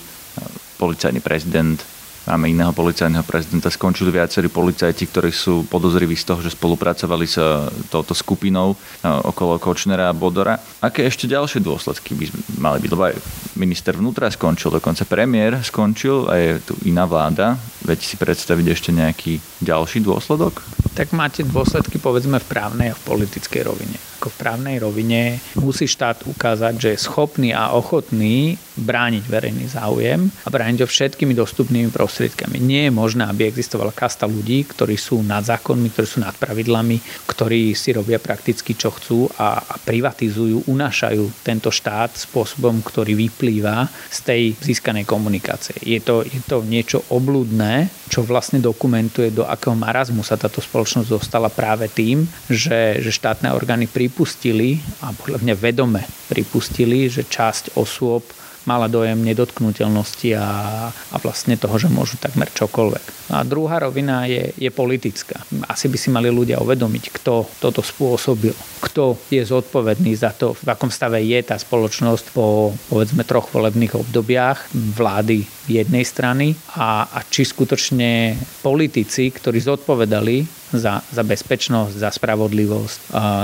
policajný 0.77 1.25
prezident 1.25 1.81
Máme 2.27 2.51
iného 2.51 2.75
policajného 2.75 3.23
prezidenta. 3.23 3.71
Skončili 3.71 4.11
viacerí 4.11 4.51
policajti, 4.51 5.07
ktorí 5.07 5.31
sú 5.31 5.63
podozriví 5.71 6.19
z 6.19 6.27
toho, 6.27 6.43
že 6.43 6.59
spolupracovali 6.59 7.23
s 7.23 7.39
e, 7.39 7.71
touto 7.87 8.19
skupinou 8.19 8.75
e, 8.75 8.77
okolo 9.07 9.63
Kočnera 9.63 10.11
a 10.11 10.17
Bodora. 10.17 10.59
Aké 10.83 11.07
ešte 11.07 11.31
ďalšie 11.31 11.63
dôsledky 11.63 12.19
by 12.19 12.27
mali 12.59 12.83
byť? 12.83 12.91
Lebo 12.91 13.07
aj 13.07 13.15
minister 13.55 13.95
vnútra 13.95 14.27
skončil, 14.27 14.75
dokonca 14.75 15.07
premiér 15.07 15.63
skončil 15.63 16.27
a 16.27 16.35
je 16.35 16.51
tu 16.67 16.75
iná 16.83 17.07
vláda. 17.07 17.55
Viete 17.87 18.03
si 18.03 18.19
predstaviť 18.19 18.67
ešte 18.75 18.91
nejaký 18.91 19.39
ďalší 19.63 20.03
dôsledok? 20.03 20.67
Tak 20.99 21.15
máte 21.15 21.47
dôsledky 21.47 22.03
povedzme 22.03 22.43
v 22.43 22.51
právnej 22.51 22.91
a 22.91 22.99
v 22.99 23.07
politickej 23.07 23.63
rovine 23.63 24.16
právnej 24.33 24.83
rovine 24.83 25.39
musí 25.59 25.87
štát 25.87 26.27
ukázať, 26.27 26.75
že 26.77 26.89
je 26.95 27.05
schopný 27.05 27.51
a 27.55 27.75
ochotný 27.75 28.59
brániť 28.77 29.25
verejný 29.25 29.73
záujem 29.73 30.29
a 30.45 30.49
brániť 30.53 30.85
ho 30.85 30.89
všetkými 30.89 31.33
dostupnými 31.33 31.89
prostriedkami. 31.89 32.61
Nie 32.61 32.89
je 32.89 32.93
možné, 32.93 33.25
aby 33.25 33.49
existovala 33.49 33.91
kasta 33.97 34.29
ľudí, 34.29 34.69
ktorí 34.69 35.01
sú 35.01 35.25
nad 35.25 35.43
zákonmi, 35.49 35.89
ktorí 35.91 36.07
sú 36.07 36.19
nad 36.21 36.37
pravidlami, 36.37 37.01
ktorí 37.25 37.73
si 37.73 37.97
robia 37.97 38.21
prakticky 38.21 38.77
čo 38.77 38.93
chcú 38.93 39.33
a, 39.41 39.65
a 39.65 39.75
privatizujú, 39.81 40.69
unášajú 40.69 41.41
tento 41.41 41.73
štát 41.73 42.13
spôsobom, 42.29 42.85
ktorý 42.85 43.17
vyplýva 43.17 43.89
z 44.13 44.19
tej 44.21 44.43
získanej 44.61 45.09
komunikácie. 45.09 45.77
Je 45.81 46.01
to, 46.05 46.21
je 46.21 46.41
to 46.45 46.61
niečo 46.61 47.01
obludné, 47.09 47.89
čo 48.13 48.23
vlastne 48.23 48.61
dokumentuje, 48.61 49.33
do 49.33 49.49
akého 49.49 49.75
marazmu 49.75 50.23
sa 50.23 50.39
táto 50.39 50.61
spoločnosť 50.61 51.09
dostala 51.09 51.49
práve 51.49 51.89
tým, 51.91 52.29
že, 52.47 53.01
že 53.01 53.11
štátne 53.11 53.51
orgány 53.51 53.89
pri 53.89 54.13
pripustili, 54.17 54.81
a 55.05 55.13
podľa 55.13 55.45
mňa 55.45 55.55
vedome 55.61 56.01
pripustili, 56.33 57.05
že 57.05 57.29
časť 57.29 57.77
osôb 57.77 58.25
mala 58.65 58.89
dojem 58.89 59.21
nedotknutelnosti 59.21 60.33
a, 60.33 60.49
a 60.89 61.17
vlastne 61.21 61.61
toho, 61.61 61.77
že 61.77 61.93
môžu 61.93 62.17
takmer 62.17 62.49
čokoľvek. 62.49 63.26
A 63.31 63.43
druhá 63.43 63.83
rovina 63.83 64.27
je, 64.31 64.55
je 64.55 64.71
politická. 64.71 65.43
Asi 65.67 65.91
by 65.91 65.99
si 65.99 66.09
mali 66.15 66.31
ľudia 66.31 66.63
uvedomiť, 66.63 67.05
kto 67.11 67.47
toto 67.59 67.83
spôsobil, 67.83 68.55
kto 68.79 69.19
je 69.29 69.43
zodpovedný 69.43 70.15
za 70.15 70.31
to, 70.31 70.55
v 70.55 70.69
akom 70.71 70.91
stave 70.93 71.19
je 71.23 71.39
tá 71.43 71.59
spoločnosť 71.59 72.25
po 72.31 72.71
povedzme 72.87 73.27
troch 73.27 73.51
volebných 73.51 73.99
obdobiach 73.99 74.71
vlády 74.73 75.43
jednej 75.67 76.07
strany 76.07 76.55
a, 76.79 77.11
a 77.11 77.19
či 77.27 77.43
skutočne 77.43 78.39
politici, 78.63 79.35
ktorí 79.35 79.59
zodpovedali 79.59 80.47
za, 80.75 80.99
za 80.99 81.23
bezpečnosť, 81.23 81.95
za 81.95 82.11
spravodlivosť, 82.11 82.99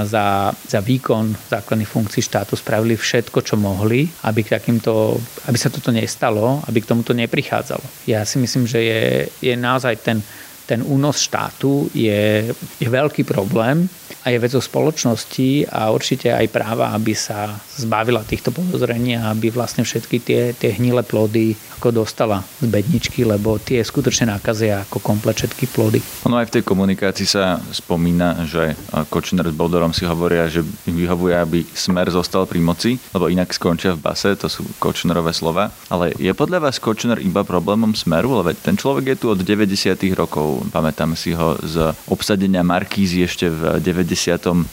za, 0.06 0.26
za 0.50 0.80
výkon 0.82 1.34
základných 1.50 1.90
funkcií 1.90 2.22
štátu 2.22 2.58
spravili 2.58 2.98
všetko, 2.98 3.38
čo 3.42 3.54
mohli, 3.54 4.10
aby, 4.26 4.42
k 4.42 4.58
takýmto, 4.58 5.18
aby 5.46 5.58
sa 5.58 5.70
toto 5.70 5.94
nestalo, 5.94 6.58
aby 6.66 6.82
k 6.82 6.90
tomuto 6.90 7.14
neprichádzalo. 7.14 8.10
Ja 8.10 8.26
si 8.26 8.42
myslím, 8.42 8.66
že 8.66 8.80
je, 8.82 9.02
je 9.38 9.54
naozaj 9.72 9.96
ten, 9.96 10.22
ten 10.66 10.80
únos 10.82 11.18
štátu 11.22 11.90
je, 11.92 12.52
je 12.78 12.88
veľký 12.88 13.26
problém 13.26 13.88
a 14.22 14.30
je 14.30 14.38
vecou 14.38 14.62
spoločnosti 14.62 15.66
a 15.72 15.90
určite 15.90 16.30
aj 16.30 16.46
práva, 16.52 16.94
aby 16.94 17.10
sa 17.16 17.58
zbavila 17.74 18.22
týchto 18.22 18.54
podozrení 18.54 19.18
a 19.18 19.34
aby 19.34 19.50
vlastne 19.50 19.82
všetky 19.82 20.16
tie, 20.22 20.42
tie 20.54 20.70
hnilé 20.78 21.02
plody 21.02 21.58
ako 21.82 22.04
dostala 22.06 22.46
z 22.62 22.70
bedničky, 22.70 23.26
lebo 23.26 23.58
tie 23.58 23.82
skutočne 23.82 24.30
nakazia 24.30 24.86
ako 24.86 25.02
komplet 25.02 25.42
všetky 25.42 25.66
plody. 25.74 25.98
Ono 26.30 26.38
aj 26.38 26.52
v 26.52 26.54
tej 26.54 26.62
komunikácii 26.62 27.26
sa 27.26 27.58
spomína, 27.74 28.46
že 28.46 28.78
Kočner 29.10 29.50
s 29.50 29.56
Boldorom 29.56 29.90
si 29.90 30.06
hovoria, 30.06 30.46
že 30.46 30.62
vyhovuje, 30.86 31.34
aby 31.34 31.58
smer 31.74 32.06
zostal 32.14 32.46
pri 32.46 32.62
moci, 32.62 33.00
lebo 33.10 33.26
inak 33.26 33.50
skončia 33.50 33.98
v 33.98 34.04
base, 34.04 34.38
to 34.38 34.46
sú 34.46 34.62
Kočnerové 34.78 35.34
slova. 35.34 35.74
Ale 35.90 36.14
je 36.20 36.30
podľa 36.36 36.70
vás 36.70 36.78
Kočner 36.78 37.18
iba 37.18 37.42
problémom 37.42 37.96
smeru? 37.96 38.38
Lebo 38.38 38.54
ten 38.54 38.78
človek 38.78 39.16
je 39.16 39.16
tu 39.18 39.26
od 39.32 39.40
90. 39.40 39.96
rokov. 40.14 40.51
Pamätám 40.68 41.16
si 41.16 41.32
ho 41.32 41.56
z 41.62 41.94
obsadenia 42.10 42.60
Markízy 42.60 43.24
ešte 43.24 43.48
v 43.48 43.80
97. 43.80 44.66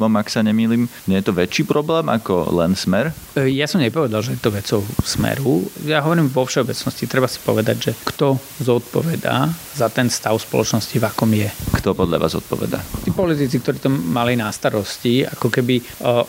ak 0.00 0.28
sa 0.32 0.40
nemýlim. 0.40 0.88
Nie 1.04 1.20
je 1.20 1.28
to 1.28 1.36
väčší 1.36 1.68
problém 1.68 2.08
ako 2.08 2.54
len 2.56 2.72
smer? 2.78 3.12
E, 3.36 3.52
ja 3.52 3.68
som 3.68 3.82
nepovedal, 3.82 4.24
že 4.24 4.38
je 4.38 4.40
to 4.40 4.50
vecou 4.54 4.80
smeru. 5.04 5.68
Ja 5.84 6.00
hovorím 6.00 6.32
vo 6.32 6.48
všeobecnosti 6.48 7.04
treba 7.04 7.28
si 7.28 7.42
povedať, 7.42 7.76
že 7.90 7.92
kto 8.06 8.40
zodpovedá 8.62 9.50
za 9.76 9.92
ten 9.92 10.08
stav 10.08 10.38
spoločnosti, 10.40 10.96
v 10.96 11.04
akom 11.04 11.30
je. 11.32 11.48
Kto 11.80 11.92
podľa 11.92 12.16
vás 12.22 12.32
zodpovedá? 12.32 12.80
Tí 13.04 13.10
politici, 13.12 13.60
ktorí 13.60 13.78
to 13.82 13.90
mali 13.92 14.36
na 14.38 14.48
starosti, 14.48 15.26
ako 15.26 15.48
keby 15.52 15.80
e, 15.80 15.82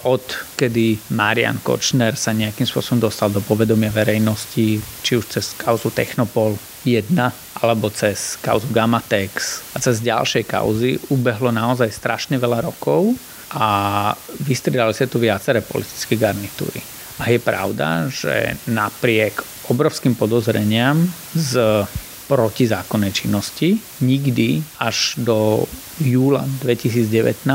od 0.07 0.23
kedy 0.57 1.13
Marian 1.13 1.59
Kočner 1.61 2.17
sa 2.17 2.33
nejakým 2.33 2.65
spôsobom 2.65 3.03
dostal 3.03 3.29
do 3.31 3.39
povedomia 3.43 3.93
verejnosti, 3.93 4.79
či 4.79 5.11
už 5.13 5.25
cez 5.29 5.53
kauzu 5.55 5.93
Technopol 5.93 6.57
1 6.87 7.46
alebo 7.61 7.89
cez 7.89 8.37
kauzu 8.39 8.69
Gamatex 8.69 9.61
a 9.73 9.81
cez 9.81 10.01
ďalšie 10.01 10.45
kauzy 10.45 11.01
ubehlo 11.09 11.49
naozaj 11.49 11.89
strašne 11.89 12.37
veľa 12.37 12.69
rokov 12.69 13.17
a 13.53 14.11
vystriedali 14.43 14.91
sa 14.91 15.09
tu 15.09 15.17
viaceré 15.17 15.63
politické 15.63 16.19
garnitúry. 16.19 16.83
A 17.17 17.33
je 17.33 17.39
pravda, 17.41 18.05
že 18.13 18.53
napriek 18.69 19.41
obrovským 19.73 20.13
podozreniam 20.13 21.01
z 21.33 21.83
protizákonnej 22.27 23.15
činnosti. 23.15 23.79
Nikdy 24.03 24.61
až 24.83 25.15
do 25.17 25.63
júla 26.03 26.45
2019 26.61 27.47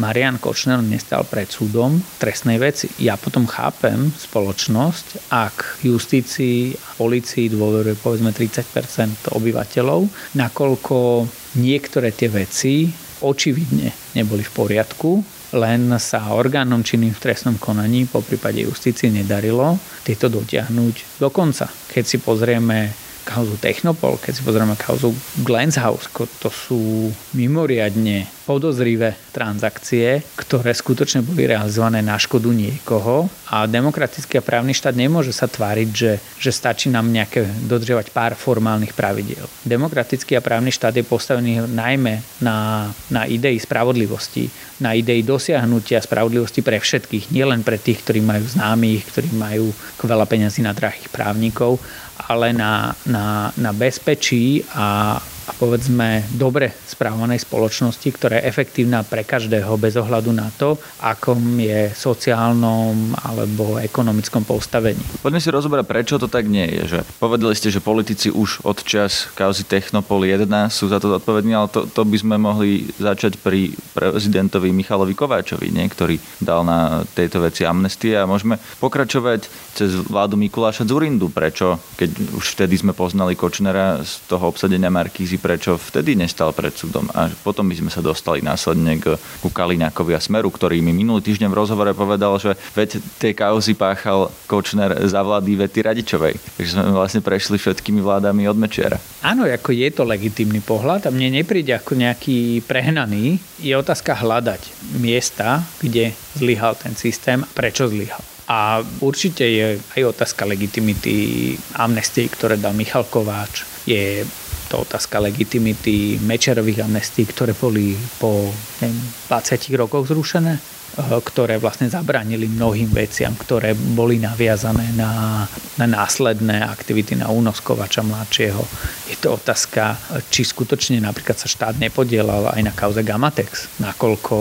Marian 0.00 0.40
Kočner 0.40 0.80
nestal 0.80 1.26
pred 1.28 1.50
súdom 1.50 2.00
trestnej 2.16 2.56
veci. 2.56 2.88
Ja 3.02 3.20
potom 3.20 3.44
chápem 3.44 4.08
spoločnosť, 4.08 5.28
ak 5.28 5.84
justícii 5.84 6.72
a 6.72 6.90
policii 6.96 7.52
dôveruje 7.52 7.98
povedzme 8.00 8.32
30% 8.32 9.36
obyvateľov, 9.36 10.34
nakoľko 10.38 11.28
niektoré 11.60 12.14
tie 12.14 12.32
veci 12.32 12.88
očividne 13.20 14.16
neboli 14.16 14.40
v 14.40 14.52
poriadku 14.56 15.40
len 15.50 15.90
sa 15.98 16.30
orgánom 16.30 16.86
činným 16.86 17.10
v 17.10 17.22
trestnom 17.26 17.58
konaní, 17.58 18.06
po 18.06 18.22
prípade 18.22 18.62
justícii, 18.62 19.10
nedarilo 19.10 19.74
tieto 20.06 20.30
dotiahnuť 20.30 21.18
do 21.18 21.28
konca. 21.34 21.66
Keď 21.66 22.04
si 22.06 22.22
pozrieme 22.22 22.94
kauzu 23.30 23.54
Technopol, 23.62 24.18
keď 24.18 24.32
si 24.34 24.42
pozrieme 24.42 24.74
kauzu 24.74 25.14
Glenshouse, 25.46 26.10
to 26.42 26.50
sú 26.50 27.14
mimoriadne 27.38 28.26
podozrivé 28.50 29.14
transakcie, 29.30 30.26
ktoré 30.34 30.74
skutočne 30.74 31.22
boli 31.22 31.46
realizované 31.46 32.02
na 32.02 32.18
škodu 32.18 32.50
niekoho 32.50 33.30
a 33.46 33.70
demokratický 33.70 34.42
a 34.42 34.46
právny 34.46 34.74
štát 34.74 34.98
nemôže 34.98 35.30
sa 35.30 35.46
tváriť, 35.46 35.88
že, 35.94 36.18
že 36.34 36.50
stačí 36.50 36.90
nám 36.90 37.06
nejaké 37.14 37.46
dodržiavať 37.70 38.10
pár 38.10 38.34
formálnych 38.34 38.90
pravidiel. 38.90 39.46
Demokratický 39.62 40.34
a 40.34 40.42
právny 40.42 40.74
štát 40.74 40.98
je 40.98 41.06
postavený 41.06 41.62
najmä 41.70 42.42
na, 42.42 42.90
na 43.06 43.22
idei 43.30 43.54
spravodlivosti, 43.54 44.50
na 44.82 44.98
idei 44.98 45.22
dosiahnutia 45.22 46.02
spravodlivosti 46.02 46.58
pre 46.66 46.82
všetkých, 46.82 47.30
nielen 47.30 47.62
pre 47.62 47.78
tých, 47.78 48.02
ktorí 48.02 48.18
majú 48.18 48.50
známych, 48.50 49.06
ktorí 49.14 49.30
majú 49.38 49.70
veľa 50.02 50.26
peňazí 50.26 50.66
na 50.66 50.74
drahých 50.74 51.06
právnikov, 51.14 51.78
ale 52.26 52.50
na, 52.50 52.98
na, 53.06 53.54
na 53.54 53.70
bezpečí 53.70 54.66
a, 54.74 55.22
a 55.48 55.52
povedzme 55.56 56.26
dobre 56.36 56.72
správanej 56.84 57.40
spoločnosti, 57.42 58.08
ktorá 58.12 58.40
je 58.40 58.48
efektívna 58.50 59.02
pre 59.06 59.24
každého 59.24 59.72
bez 59.80 59.96
ohľadu 59.96 60.30
na 60.34 60.52
to, 60.54 60.76
akom 61.00 61.40
je 61.56 61.90
sociálnom 61.96 63.16
alebo 63.24 63.80
ekonomickom 63.80 64.44
postavení. 64.44 65.00
Poďme 65.24 65.40
si 65.40 65.48
rozoberať, 65.48 65.84
prečo 65.88 66.20
to 66.20 66.28
tak 66.28 66.46
nie 66.46 66.68
je. 66.68 66.82
Že 66.96 66.98
povedali 67.18 67.54
ste, 67.56 67.72
že 67.72 67.82
politici 67.82 68.28
už 68.28 68.62
od 68.62 68.84
čas 68.84 69.32
kauzy 69.34 69.64
Technopol 69.64 70.28
1 70.28 70.46
sú 70.70 70.92
za 70.92 71.02
to 71.02 71.10
zodpovední, 71.10 71.56
ale 71.56 71.72
to, 71.72 71.88
to 71.88 72.02
by 72.04 72.16
sme 72.20 72.36
mohli 72.36 72.86
začať 73.00 73.40
pri 73.40 73.72
prezidentovi 73.96 74.70
Michalovi 74.70 75.16
Kováčovi, 75.16 75.72
nie? 75.72 75.88
ktorý 75.88 76.20
dal 76.38 76.62
na 76.62 77.02
tejto 77.16 77.42
veci 77.42 77.64
amnestie 77.66 78.14
a 78.14 78.28
môžeme 78.28 78.60
pokračovať 78.78 79.48
cez 79.74 79.90
vládu 80.06 80.36
Mikuláša 80.36 80.84
Zurindu. 80.86 81.32
Prečo, 81.32 81.80
keď 81.96 82.36
už 82.36 82.44
vtedy 82.54 82.76
sme 82.76 82.92
poznali 82.92 83.34
Kočnera 83.34 84.04
z 84.04 84.20
toho 84.28 84.52
obsadenia 84.52 84.92
Markízy, 84.92 85.39
prečo 85.40 85.80
vtedy 85.80 86.14
nestal 86.14 86.52
pred 86.52 86.76
súdom. 86.76 87.08
A 87.16 87.32
potom 87.42 87.64
by 87.64 87.74
sme 87.80 87.90
sa 87.90 88.04
dostali 88.04 88.44
následne 88.44 89.00
k, 89.00 89.16
ku 89.40 89.48
Kaliňákovi 89.48 90.12
a 90.12 90.20
Smeru, 90.20 90.52
ktorý 90.52 90.84
mi 90.84 90.92
minulý 90.92 91.24
týždeň 91.24 91.48
v 91.48 91.58
rozhovore 91.58 91.90
povedal, 91.96 92.36
že 92.36 92.54
veď 92.76 93.00
tie 93.16 93.32
kauzy 93.32 93.72
páchal 93.72 94.28
Kočner 94.44 94.92
za 95.08 95.24
vlády 95.24 95.56
Vety 95.56 95.80
Radičovej. 95.80 96.36
Takže 96.60 96.70
sme 96.76 96.92
vlastne 96.92 97.24
prešli 97.24 97.56
všetkými 97.56 98.04
vládami 98.04 98.44
od 98.46 98.60
Mečiara. 98.60 99.00
Áno, 99.24 99.48
ako 99.48 99.72
je 99.72 99.88
to 99.88 100.04
legitímny 100.04 100.60
pohľad 100.60 101.08
a 101.08 101.14
mne 101.14 101.40
nepríde 101.40 101.72
ako 101.72 101.96
nejaký 101.96 102.60
prehnaný. 102.68 103.40
Je 103.56 103.72
otázka 103.72 104.12
hľadať 104.12 104.92
miesta, 105.00 105.64
kde 105.80 106.12
zlyhal 106.36 106.76
ten 106.76 106.92
systém, 106.92 107.40
prečo 107.56 107.88
zlyhal. 107.88 108.20
A 108.50 108.82
určite 108.98 109.46
je 109.46 109.78
aj 109.94 110.02
otázka 110.10 110.42
legitimity 110.42 111.54
amnestii, 111.78 112.26
ktoré 112.34 112.58
dal 112.58 112.74
Michal 112.74 113.06
Kováč. 113.06 113.62
Je 113.86 114.26
to 114.70 114.86
otázka 114.86 115.18
legitimity 115.18 116.22
mečerových 116.22 116.86
amnestí, 116.86 117.26
ktoré 117.26 117.58
boli 117.58 117.98
po 118.22 118.54
neviem, 118.78 119.02
20 119.26 119.66
rokoch 119.74 120.06
zrušené 120.06 120.79
ktoré 120.98 121.56
vlastne 121.62 121.86
zabránili 121.86 122.50
mnohým 122.50 122.90
veciam, 122.90 123.30
ktoré 123.38 123.74
boli 123.74 124.18
naviazané 124.18 124.90
na, 124.98 125.44
na 125.78 125.86
následné 125.86 126.66
aktivity 126.66 127.14
na 127.14 127.30
únos 127.30 127.62
Kovača 127.62 128.02
mladšieho. 128.02 128.62
Je 129.06 129.16
to 129.18 129.38
otázka, 129.38 129.94
či 130.28 130.42
skutočne 130.42 130.98
napríklad 130.98 131.38
sa 131.38 131.46
štát 131.46 131.78
nepodielal 131.78 132.50
aj 132.50 132.62
na 132.66 132.72
kauze 132.74 133.06
Gamatex, 133.06 133.78
nakoľko 133.78 134.36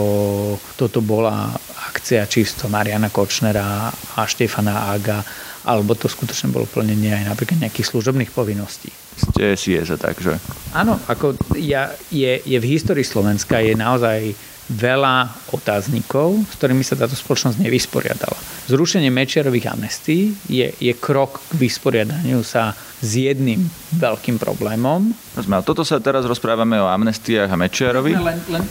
toto 0.73 0.99
bola 1.05 1.53
akcia 1.89 2.25
čisto 2.25 2.65
Mariana 2.69 3.13
Kočnera 3.13 3.89
a 3.89 4.21
Štefana 4.25 4.93
Aga, 4.93 5.21
alebo 5.65 5.93
to 5.93 6.09
skutočne 6.09 6.49
bolo 6.49 6.65
plnenie 6.65 7.13
aj 7.13 7.25
napríklad 7.29 7.61
nejakých 7.61 7.89
služobných 7.93 8.31
povinností. 8.33 8.89
Ste 9.19 9.59
si 9.59 9.75
je 9.75 9.81
za 9.83 9.99
tak, 9.99 10.15
že? 10.17 10.39
Áno, 10.71 10.95
ako 11.05 11.35
ja, 11.59 11.91
je, 12.07 12.39
je 12.39 12.57
v 12.57 12.69
histórii 12.71 13.03
Slovenska 13.03 13.59
je 13.59 13.75
naozaj 13.75 14.31
veľa 14.69 15.49
otáznikov, 15.49 16.45
s 16.45 16.53
ktorými 16.61 16.85
sa 16.85 16.93
táto 16.93 17.17
spoločnosť 17.17 17.57
nevysporiadala. 17.57 18.37
Zrušenie 18.69 19.09
Mečiarových 19.09 19.73
amnestí 19.73 20.37
je, 20.45 20.69
je 20.77 20.93
krok 20.93 21.41
k 21.49 21.57
vysporiadaniu 21.57 22.45
sa 22.45 22.77
s 22.99 23.15
jedným 23.15 23.65
veľkým 23.97 24.37
problémom. 24.37 25.09
A 25.39 25.63
toto 25.65 25.81
sa 25.81 25.97
teraz 26.03 26.27
rozprávame 26.27 26.77
o 26.77 26.85
amnestiách 26.85 27.49
a 27.49 27.57
Mečiarovi? 27.57 28.13
Len, 28.13 28.39
len 28.51 28.63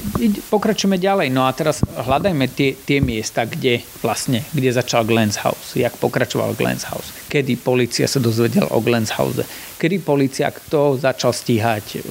pokračujeme 0.46 1.00
ďalej. 1.00 1.34
No 1.34 1.48
a 1.48 1.50
teraz 1.50 1.82
hľadajme 1.82 2.46
tie, 2.52 2.76
tie 2.78 3.02
miesta, 3.02 3.48
kde 3.48 3.82
vlastne, 4.04 4.44
kde 4.54 4.70
začal 4.70 5.02
Glens 5.02 5.40
House, 5.42 5.74
jak 5.74 5.96
pokračoval 5.98 6.54
Glens 6.54 6.86
House, 6.86 7.10
kedy 7.26 7.58
policia 7.58 8.06
sa 8.06 8.22
dozvedela 8.22 8.70
o 8.70 8.84
Glens 8.84 9.10
House, 9.18 9.42
kedy 9.80 9.98
policia 10.04 10.52
kto 10.54 11.00
začal 11.00 11.32
stíhať 11.34 12.04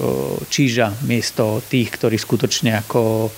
Číža 0.49 0.91
miesto 1.05 1.61
tých, 1.69 1.93
ktorí 1.95 2.17
skutočne 2.17 2.81
ako 2.81 3.29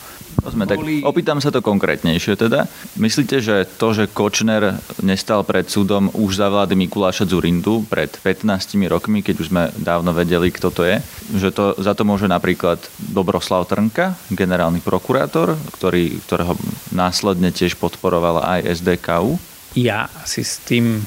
sme, 0.48 0.63
tak 0.63 0.79
opýtam 1.03 1.43
sa 1.43 1.51
to 1.51 1.60
konkrétnejšie 1.60 2.39
teda. 2.39 2.72
Myslíte, 2.96 3.43
že 3.43 3.67
to, 3.67 3.91
že 3.91 4.08
Kočner 4.08 4.79
nestal 5.03 5.43
pred 5.43 5.67
súdom 5.67 6.08
už 6.15 6.39
za 6.39 6.48
vlády 6.48 6.79
Mikuláša 6.79 7.27
Zurindu 7.27 7.84
pred 7.86 8.10
15 8.10 8.79
rokmi, 8.88 9.19
keď 9.19 9.36
už 9.43 9.48
sme 9.51 9.63
dávno 9.75 10.15
vedeli, 10.15 10.50
kto 10.50 10.72
to 10.72 10.88
je, 10.88 11.03
že 11.36 11.50
to, 11.51 11.75
za 11.77 11.93
to 11.93 12.08
môže 12.08 12.25
napríklad 12.25 12.79
Dobroslav 13.00 13.67
Trnka, 13.67 14.15
generálny 14.31 14.79
prokurátor, 14.79 15.60
ktorý, 15.75 16.17
ktorého 16.25 16.55
následne 16.96 17.51
tiež 17.51 17.75
podporovala 17.75 18.60
aj 18.60 18.79
SDKU? 18.79 19.38
Ja 19.77 20.10
si 20.25 20.41
s 20.41 20.58
tým 20.65 21.05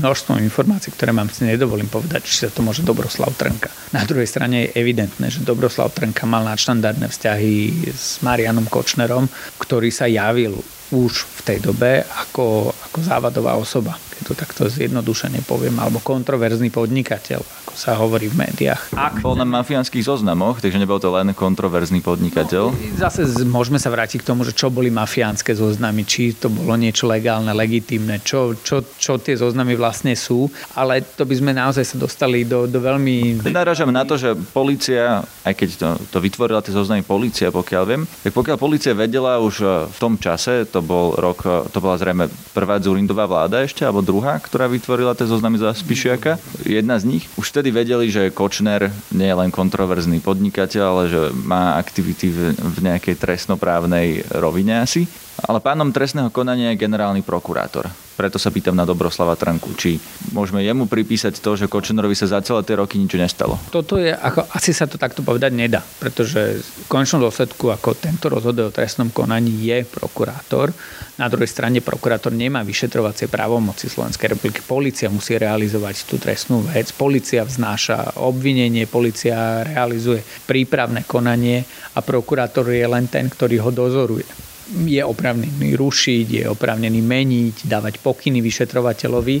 množstvom 0.00 0.42
informácií, 0.42 0.90
ktoré 0.94 1.14
mám, 1.14 1.30
si 1.30 1.46
nedovolím 1.46 1.86
povedať, 1.86 2.26
či 2.26 2.46
sa 2.46 2.50
to 2.50 2.60
môže 2.60 2.82
Dobroslav 2.82 3.30
Trnka. 3.34 3.70
Na 3.94 4.02
druhej 4.02 4.26
strane 4.26 4.68
je 4.68 4.74
evidentné, 4.78 5.30
že 5.30 5.46
Dobroslav 5.46 5.94
Trnka 5.94 6.26
mal 6.26 6.42
nadštandardné 6.46 7.06
vzťahy 7.08 7.54
s 7.94 8.18
Marianom 8.20 8.66
Kočnerom, 8.66 9.30
ktorý 9.58 9.88
sa 9.94 10.10
javil 10.10 10.58
už 10.94 11.26
v 11.26 11.40
tej 11.42 11.58
dobe 11.58 12.06
ako, 12.06 12.70
ako 12.70 12.98
závadová 13.02 13.58
osoba, 13.58 13.98
keď 14.14 14.22
to 14.30 14.34
takto 14.38 14.62
zjednodušene 14.70 15.42
poviem, 15.42 15.74
alebo 15.82 15.98
kontroverzný 15.98 16.70
podnikateľ, 16.70 17.42
ako 17.42 17.74
sa 17.74 17.98
hovorí 17.98 18.30
v 18.30 18.46
médiách. 18.46 18.94
Ak... 18.94 19.18
Bol 19.18 19.34
na 19.34 19.42
mafiánskych 19.42 20.06
zoznamoch, 20.06 20.62
takže 20.62 20.78
nebol 20.78 21.02
to 21.02 21.10
len 21.10 21.34
kontroverzný 21.34 21.98
podnikateľ. 21.98 22.70
No, 22.70 22.78
zase 22.94 23.26
môžeme 23.42 23.82
sa 23.82 23.90
vrátiť 23.90 24.22
k 24.22 24.28
tomu, 24.30 24.46
že 24.46 24.54
čo 24.54 24.70
boli 24.70 24.94
mafiánske 24.94 25.50
zoznamy, 25.58 26.06
či 26.06 26.38
to 26.38 26.46
bolo 26.46 26.78
niečo 26.78 27.10
legálne, 27.10 27.50
legitímne, 27.50 28.22
čo, 28.22 28.54
čo, 28.62 28.86
čo 28.94 29.18
tie 29.18 29.34
zoznamy 29.34 29.74
vlastne 29.74 30.14
sú, 30.14 30.46
ale 30.78 31.02
to 31.02 31.26
by 31.26 31.34
sme 31.34 31.50
naozaj 31.50 31.82
sa 31.82 31.96
dostali 31.98 32.46
do, 32.46 32.70
do 32.70 32.78
veľmi... 32.78 33.42
Narážam 33.50 33.90
na 33.90 34.06
to, 34.06 34.14
že 34.14 34.38
policia, 34.54 35.26
aj 35.42 35.54
keď 35.58 35.68
to, 35.74 35.88
to 36.14 36.18
vytvorila 36.22 36.62
tie 36.62 36.70
zoznamy 36.70 37.02
policia, 37.02 37.50
pokiaľ 37.50 37.82
viem, 37.88 38.02
tak 38.22 38.30
pokiaľ 38.30 38.56
policia 38.60 38.92
vedela 38.94 39.40
už 39.40 39.54
eh, 39.64 39.68
v 39.88 39.98
tom 39.98 40.14
čase, 40.20 40.68
to 40.68 40.83
bol 40.84 41.16
rok, 41.16 41.68
to 41.72 41.78
bola 41.80 41.96
zrejme 41.96 42.28
prvá 42.52 42.78
Zurindová 42.78 43.24
vláda 43.24 43.64
ešte, 43.64 43.82
alebo 43.82 44.04
druhá, 44.04 44.36
ktorá 44.38 44.68
vytvorila 44.68 45.16
tie 45.16 45.26
zoznamy 45.26 45.56
za 45.56 45.72
Spišiaka. 45.72 46.36
Jedna 46.62 47.00
z 47.00 47.08
nich. 47.08 47.24
Už 47.40 47.50
vtedy 47.50 47.72
vedeli, 47.72 48.12
že 48.12 48.30
Kočner 48.30 48.92
nie 49.10 49.26
je 49.26 49.38
len 49.40 49.50
kontroverzný 49.50 50.20
podnikateľ, 50.20 50.84
ale 50.84 51.04
že 51.08 51.20
má 51.32 51.80
aktivity 51.80 52.28
v, 52.30 52.38
v 52.54 52.76
nejakej 52.84 53.16
trestnoprávnej 53.16 54.28
rovine 54.36 54.84
asi. 54.84 55.08
Ale 55.42 55.58
pánom 55.58 55.90
trestného 55.90 56.30
konania 56.30 56.70
je 56.70 56.78
generálny 56.78 57.26
prokurátor. 57.26 57.90
Preto 58.14 58.38
sa 58.38 58.54
pýtam 58.54 58.78
na 58.78 58.86
Dobroslava 58.86 59.34
Tranku, 59.34 59.74
či 59.74 59.98
môžeme 60.30 60.62
jemu 60.62 60.86
pripísať 60.86 61.42
to, 61.42 61.58
že 61.58 61.66
Kočnerovi 61.66 62.14
sa 62.14 62.30
za 62.30 62.38
celé 62.46 62.62
tie 62.62 62.78
roky 62.78 62.94
nič 62.94 63.18
nestalo. 63.18 63.58
Toto 63.74 63.98
je, 63.98 64.14
ako, 64.14 64.46
asi 64.54 64.70
sa 64.70 64.86
to 64.86 64.94
takto 64.94 65.26
povedať 65.26 65.50
nedá, 65.50 65.82
pretože 65.98 66.62
v 66.62 66.86
končnom 66.86 67.18
dôsledku, 67.26 67.74
ako 67.74 67.98
tento 67.98 68.30
rozhoduje 68.30 68.70
o 68.70 68.74
trestnom 68.74 69.10
konaní, 69.10 69.66
je 69.66 69.82
prokurátor. 69.82 70.70
Na 71.18 71.26
druhej 71.26 71.50
strane 71.50 71.82
prokurátor 71.82 72.30
nemá 72.30 72.62
vyšetrovacie 72.62 73.26
právomoci 73.26 73.90
Slovenskej 73.90 74.38
republiky. 74.38 74.62
Polícia 74.62 75.10
musí 75.10 75.34
realizovať 75.34 76.06
tú 76.06 76.14
trestnú 76.22 76.62
vec. 76.70 76.94
Polícia 76.94 77.42
vznáša 77.42 78.22
obvinenie, 78.22 78.86
polícia 78.86 79.66
realizuje 79.66 80.22
prípravné 80.46 81.02
konanie 81.02 81.66
a 81.94 81.98
prokurátor 81.98 82.70
je 82.70 82.86
len 82.86 83.10
ten, 83.10 83.26
ktorý 83.26 83.58
ho 83.58 83.74
dozoruje 83.74 84.53
je 84.72 85.02
oprávnený 85.04 85.76
rušiť, 85.76 86.26
je 86.28 86.44
oprávnený 86.48 87.00
meniť, 87.04 87.68
dávať 87.68 88.00
pokyny 88.00 88.40
vyšetrovateľovi. 88.40 89.36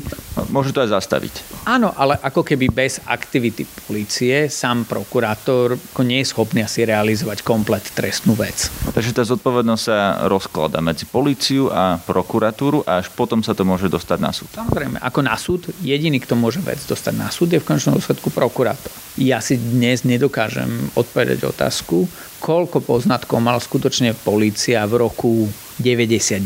Môže 0.52 0.76
to 0.76 0.84
aj 0.84 0.92
zastaviť. 0.92 1.64
Áno, 1.64 1.96
ale 1.96 2.20
ako 2.20 2.44
keby 2.44 2.68
bez 2.68 3.00
aktivity 3.08 3.64
policie 3.64 4.52
sám 4.52 4.84
prokurátor 4.84 5.80
nie 6.04 6.20
je 6.20 6.28
schopný 6.28 6.60
asi 6.60 6.84
realizovať 6.84 7.40
komplet 7.40 7.84
trestnú 7.96 8.36
vec. 8.36 8.68
Takže 8.92 9.16
tá 9.16 9.24
zodpovednosť 9.24 9.82
sa 9.82 10.28
rozklada 10.28 10.84
medzi 10.84 11.08
políciu 11.08 11.72
a 11.72 11.96
prokuratúru 11.96 12.84
a 12.84 13.00
až 13.00 13.08
potom 13.16 13.40
sa 13.40 13.56
to 13.56 13.64
môže 13.64 13.88
dostať 13.88 14.18
na 14.20 14.30
súd. 14.30 14.52
Samozrejme, 14.52 15.00
ako 15.00 15.20
na 15.24 15.36
súd, 15.40 15.72
jediný, 15.80 16.20
kto 16.20 16.36
môže 16.36 16.60
vec 16.60 16.78
dostať 16.84 17.14
na 17.16 17.32
súd, 17.32 17.48
je 17.48 17.60
v 17.60 17.66
končnom 17.66 17.96
dôsledku 17.96 18.28
prokurátor. 18.28 18.92
Ja 19.16 19.40
si 19.40 19.56
dnes 19.56 20.04
nedokážem 20.04 20.92
odpovedať 20.98 21.46
otázku, 21.48 22.04
koľko 22.44 22.84
poznatkov 22.84 23.40
mala 23.40 23.56
skutočne 23.56 24.12
policia 24.12 24.84
v 24.84 25.00
roku 25.00 25.48
99, 25.80 26.44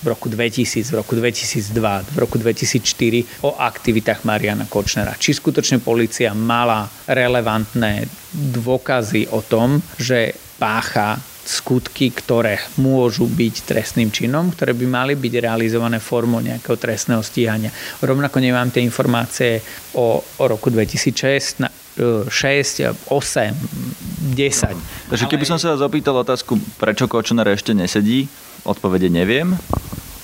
v 0.00 0.06
roku 0.08 0.32
2000, 0.32 0.88
v 0.88 0.96
roku 0.96 1.12
2002, 1.12 2.16
v 2.16 2.16
roku 2.16 2.40
2004 2.40 3.44
o 3.44 3.52
aktivitách 3.52 4.24
Mariana 4.24 4.64
Kočnera. 4.64 5.12
Či 5.20 5.36
skutočne 5.36 5.84
policia 5.84 6.32
mala 6.32 6.88
relevantné 7.04 8.08
dôkazy 8.32 9.28
o 9.36 9.44
tom, 9.44 9.84
že 10.00 10.32
pácha 10.56 11.20
skutky, 11.46 12.10
ktoré 12.10 12.58
môžu 12.80 13.28
byť 13.28 13.54
trestným 13.68 14.10
činom, 14.10 14.50
ktoré 14.52 14.72
by 14.72 14.86
mali 14.88 15.12
byť 15.14 15.32
realizované 15.44 16.00
formou 16.00 16.40
nejakého 16.40 16.76
trestného 16.80 17.20
stíhania. 17.20 17.70
Rovnako 18.00 18.40
nemám 18.40 18.72
tie 18.72 18.82
informácie 18.82 19.60
o, 19.94 20.20
o 20.20 20.44
roku 20.44 20.72
2006, 20.72 21.64
6, 22.26 23.06
8, 23.06 23.14
10. 24.34 25.12
Takže 25.12 25.26
keby 25.30 25.44
som 25.46 25.60
sa 25.62 25.76
vás 25.76 25.82
opýtal 25.84 26.18
otázku, 26.18 26.58
prečo 26.80 27.06
Kočner 27.06 27.46
ešte 27.54 27.70
nesedí, 27.70 28.26
odpovede 28.66 29.06
neviem. 29.12 29.54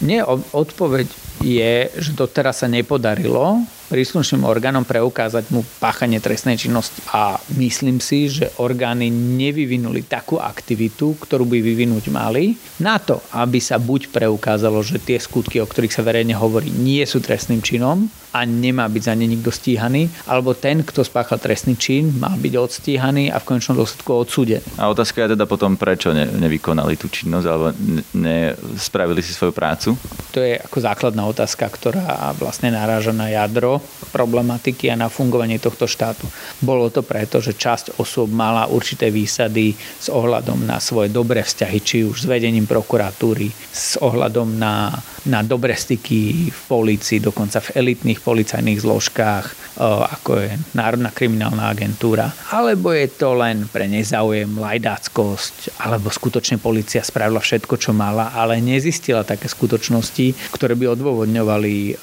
Nie, 0.01 0.25
odpoveď 0.27 1.07
je, 1.45 1.93
že 1.95 2.11
doteraz 2.17 2.65
sa 2.65 2.69
nepodarilo 2.69 3.63
príslušným 3.91 4.47
orgánom 4.47 4.87
preukázať 4.87 5.51
mu 5.51 5.67
páchanie 5.83 6.23
trestnej 6.23 6.55
činnosti. 6.55 7.03
A 7.11 7.43
myslím 7.59 7.99
si, 7.99 8.31
že 8.31 8.55
orgány 8.63 9.11
nevyvinuli 9.11 10.07
takú 10.07 10.39
aktivitu, 10.39 11.19
ktorú 11.19 11.43
by 11.51 11.59
vyvinúť 11.59 12.07
mali, 12.15 12.55
na 12.79 13.03
to, 13.03 13.19
aby 13.35 13.59
sa 13.59 13.83
buď 13.83 14.15
preukázalo, 14.15 14.79
že 14.87 15.03
tie 15.03 15.19
skutky, 15.19 15.59
o 15.59 15.67
ktorých 15.67 15.91
sa 15.91 16.07
verejne 16.07 16.39
hovorí, 16.39 16.71
nie 16.71 17.03
sú 17.03 17.19
trestným 17.19 17.59
činom 17.59 18.07
a 18.31 18.47
nemá 18.47 18.87
byť 18.87 19.03
za 19.03 19.15
ne 19.19 19.27
nikto 19.27 19.51
stíhaný, 19.51 20.07
alebo 20.31 20.55
ten, 20.55 20.87
kto 20.87 21.03
spáchal 21.03 21.43
trestný 21.43 21.75
čin, 21.75 22.15
mal 22.15 22.39
byť 22.39 22.55
odstíhaný 22.55 23.35
a 23.35 23.43
v 23.43 23.47
konečnom 23.51 23.75
dôsledku 23.75 24.15
odsúdený. 24.15 24.63
A 24.79 24.87
otázka 24.87 25.27
je 25.27 25.35
teda 25.35 25.51
potom, 25.51 25.75
prečo 25.75 26.15
ne, 26.15 26.31
nevykonali 26.31 26.95
tú 26.95 27.11
činnosť 27.11 27.47
alebo 27.51 27.75
nespravili 28.15 29.19
si 29.19 29.35
svoju 29.35 29.51
prácu? 29.51 29.99
To 30.31 30.39
je 30.39 30.63
ako 30.63 30.79
základná 30.79 31.27
otázka, 31.27 31.67
ktorá 31.67 32.31
vlastne 32.39 32.71
naráža 32.71 33.11
na 33.11 33.27
jadro 33.27 33.80
problematiky 34.11 34.91
a 34.91 34.99
na 34.99 35.09
fungovanie 35.09 35.61
tohto 35.63 35.87
štátu. 35.87 36.27
Bolo 36.61 36.91
to 36.91 37.01
preto, 37.01 37.39
že 37.39 37.57
časť 37.57 38.01
osôb 38.01 38.31
mala 38.31 38.67
určité 38.69 39.09
výsady 39.09 39.75
s 39.77 40.09
ohľadom 40.11 40.67
na 40.67 40.83
svoje 40.83 41.09
dobré 41.13 41.43
vzťahy, 41.45 41.79
či 41.81 41.97
už 42.05 42.25
s 42.25 42.31
vedením 42.31 42.67
prokuratúry, 42.67 43.49
s 43.71 43.97
ohľadom 44.01 44.59
na, 44.59 44.93
na 45.29 45.45
dobré 45.45 45.77
styky 45.77 46.49
v 46.49 46.61
polícii, 46.65 47.21
dokonca 47.21 47.61
v 47.61 47.77
elitných 47.77 48.25
policajných 48.25 48.81
zložkách, 48.81 49.77
ako 49.81 50.31
je 50.41 50.49
Národná 50.73 51.13
kriminálna 51.13 51.69
agentúra. 51.69 52.33
Alebo 52.53 52.93
je 52.93 53.09
to 53.13 53.37
len 53.37 53.69
pre 53.69 53.85
nezáujem, 53.85 54.49
lajdáckosť, 54.49 55.81
alebo 55.85 56.09
skutočne 56.09 56.57
policia 56.57 57.05
spravila 57.05 57.41
všetko, 57.41 57.75
čo 57.77 57.93
mala, 57.93 58.33
ale 58.33 58.65
nezistila 58.65 59.25
také 59.25 59.49
skutočnosti, 59.49 60.53
ktoré 60.57 60.73
by 60.77 60.97
odôvodňovali 60.97 61.75
e, 61.91 61.95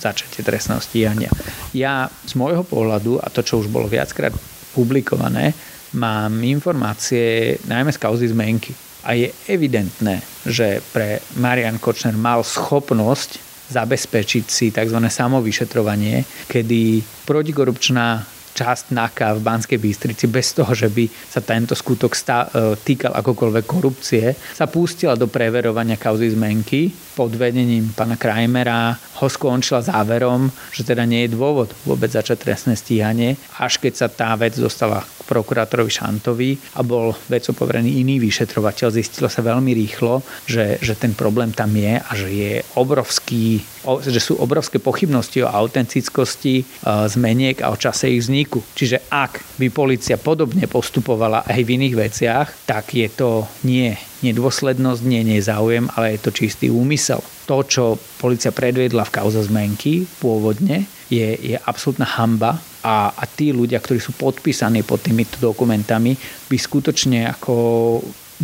začatie 0.00 0.40
trestného 0.40 0.80
stíhania. 0.80 1.30
Ja 1.76 2.08
z 2.24 2.32
môjho 2.40 2.64
pohľadu, 2.64 3.20
a 3.20 3.28
to, 3.28 3.44
čo 3.44 3.60
už 3.60 3.68
bolo 3.68 3.84
viackrát 3.84 4.32
publikované, 4.72 5.52
mám 5.96 6.40
informácie 6.40 7.58
najmä 7.66 7.90
z 7.90 7.98
kauzy 7.98 8.26
zmenky. 8.30 8.89
A 9.04 9.16
je 9.16 9.32
evidentné, 9.48 10.20
že 10.44 10.84
pre 10.92 11.24
Marian 11.40 11.80
Kočner 11.80 12.16
mal 12.16 12.44
schopnosť 12.44 13.50
zabezpečiť 13.70 14.44
si 14.50 14.74
tzv. 14.74 14.98
samovyšetrovanie, 14.98 16.26
kedy 16.50 17.00
protikorupčná 17.24 18.26
časť 18.50 18.92
NAKA 18.92 19.38
v 19.38 19.44
Banskej 19.46 19.78
Bystrici 19.78 20.26
bez 20.26 20.52
toho, 20.52 20.74
že 20.74 20.90
by 20.90 21.06
sa 21.08 21.40
tento 21.40 21.72
skutok 21.72 22.12
stá, 22.12 22.50
e, 22.50 22.76
týkal 22.76 23.14
akokoľvek 23.14 23.64
korupcie, 23.64 24.34
sa 24.34 24.66
pustila 24.66 25.14
do 25.14 25.30
preverovania 25.30 25.96
kauzy 25.96 26.34
zmenky 26.34 26.90
pod 27.20 27.36
vedením 27.36 27.92
pána 27.92 28.16
Krajmera 28.16 28.96
ho 28.96 29.28
skončila 29.28 29.84
záverom, 29.84 30.48
že 30.72 30.88
teda 30.88 31.04
nie 31.04 31.28
je 31.28 31.36
dôvod 31.36 31.68
vôbec 31.84 32.08
začať 32.08 32.48
trestné 32.48 32.80
stíhanie, 32.80 33.36
až 33.60 33.76
keď 33.76 33.92
sa 33.92 34.08
tá 34.08 34.32
vec 34.40 34.56
dostala 34.56 35.04
k 35.04 35.20
prokurátorovi 35.28 35.92
Šantovi 35.92 36.56
a 36.56 36.80
bol 36.80 37.12
vecou 37.28 37.52
poverený 37.52 38.00
iný 38.00 38.16
vyšetrovateľ, 38.24 38.88
zistilo 38.88 39.28
sa 39.28 39.44
veľmi 39.44 39.68
rýchlo, 39.68 40.24
že, 40.48 40.80
že 40.80 40.96
ten 40.96 41.12
problém 41.12 41.52
tam 41.52 41.68
je 41.76 42.00
a 42.00 42.10
že 42.16 42.28
je 42.32 42.52
obrovský, 42.80 43.60
že 44.00 44.20
sú 44.24 44.40
obrovské 44.40 44.80
pochybnosti 44.80 45.44
o 45.44 45.52
autentickosti 45.52 46.54
e, 46.56 46.64
zmeniek 47.04 47.60
a 47.60 47.68
o 47.68 47.76
čase 47.76 48.16
ich 48.16 48.24
vzniku. 48.24 48.64
Čiže 48.72 49.12
ak 49.12 49.60
by 49.60 49.68
policia 49.68 50.16
podobne 50.16 50.64
postupovala 50.64 51.44
aj 51.44 51.60
v 51.68 51.72
iných 51.76 51.94
veciach, 52.00 52.48
tak 52.64 52.96
je 52.96 53.12
to 53.12 53.44
nie 53.68 53.92
nedôslednosť, 54.20 55.02
nie, 55.04 55.22
nie 55.24 55.40
záujem, 55.40 55.88
ale 55.96 56.16
je 56.16 56.20
to 56.24 56.30
čistý 56.30 56.66
úmysel. 56.68 57.20
To, 57.48 57.64
čo 57.64 57.98
policia 58.20 58.54
predviedla 58.54 59.08
v 59.08 59.14
kauze 59.14 59.40
zmenky 59.44 60.06
pôvodne, 60.20 60.86
je, 61.10 61.34
je 61.34 61.56
absolútna 61.66 62.06
hamba 62.06 62.60
a, 62.84 63.10
a 63.10 63.24
tí 63.26 63.50
ľudia, 63.50 63.82
ktorí 63.82 63.98
sú 63.98 64.14
podpísaní 64.14 64.86
pod 64.86 65.02
týmito 65.02 65.36
dokumentami, 65.42 66.14
by 66.46 66.56
skutočne 66.56 67.26
ako 67.28 67.54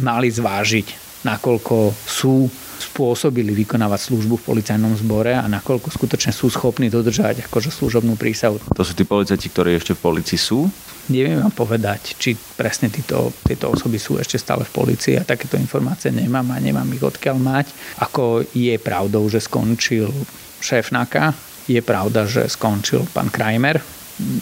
mali 0.02 0.28
zvážiť, 0.28 1.22
nakoľko 1.24 1.94
sú 2.04 2.50
spôsobili 2.76 3.56
vykonávať 3.56 4.12
službu 4.12 4.36
v 4.36 4.46
policajnom 4.52 4.92
zbore 5.00 5.32
a 5.32 5.48
nakoľko 5.48 5.88
skutočne 5.88 6.32
sú 6.32 6.52
schopní 6.52 6.92
dodržať 6.92 7.48
akože 7.48 7.72
služobnú 7.72 8.20
prísahu. 8.20 8.60
To 8.76 8.84
sú 8.84 8.92
tí 8.92 9.08
policajti, 9.08 9.48
ktorí 9.48 9.80
ešte 9.80 9.96
v 9.96 10.00
policii 10.04 10.36
sú? 10.36 10.68
Neviem 11.07 11.38
vám 11.38 11.55
povedať, 11.55 12.19
či 12.19 12.35
presne 12.35 12.90
títo, 12.90 13.31
tieto 13.47 13.71
osoby 13.71 13.95
sú 13.95 14.19
ešte 14.19 14.42
stále 14.42 14.66
v 14.66 14.75
policii 14.75 15.14
a 15.14 15.29
takéto 15.29 15.55
informácie 15.55 16.11
nemám 16.11 16.51
a 16.51 16.59
nemám 16.59 16.90
ich 16.90 17.03
odkiaľ 17.03 17.37
mať. 17.38 17.66
Ako 18.03 18.42
je 18.51 18.75
pravdou, 18.83 19.23
že 19.31 19.38
skončil 19.38 20.11
šéf 20.59 20.90
NAKA, 20.90 21.31
je 21.71 21.79
pravda, 21.79 22.27
že 22.27 22.51
skončil 22.51 23.07
pán 23.14 23.31
Krajmer, 23.31 23.79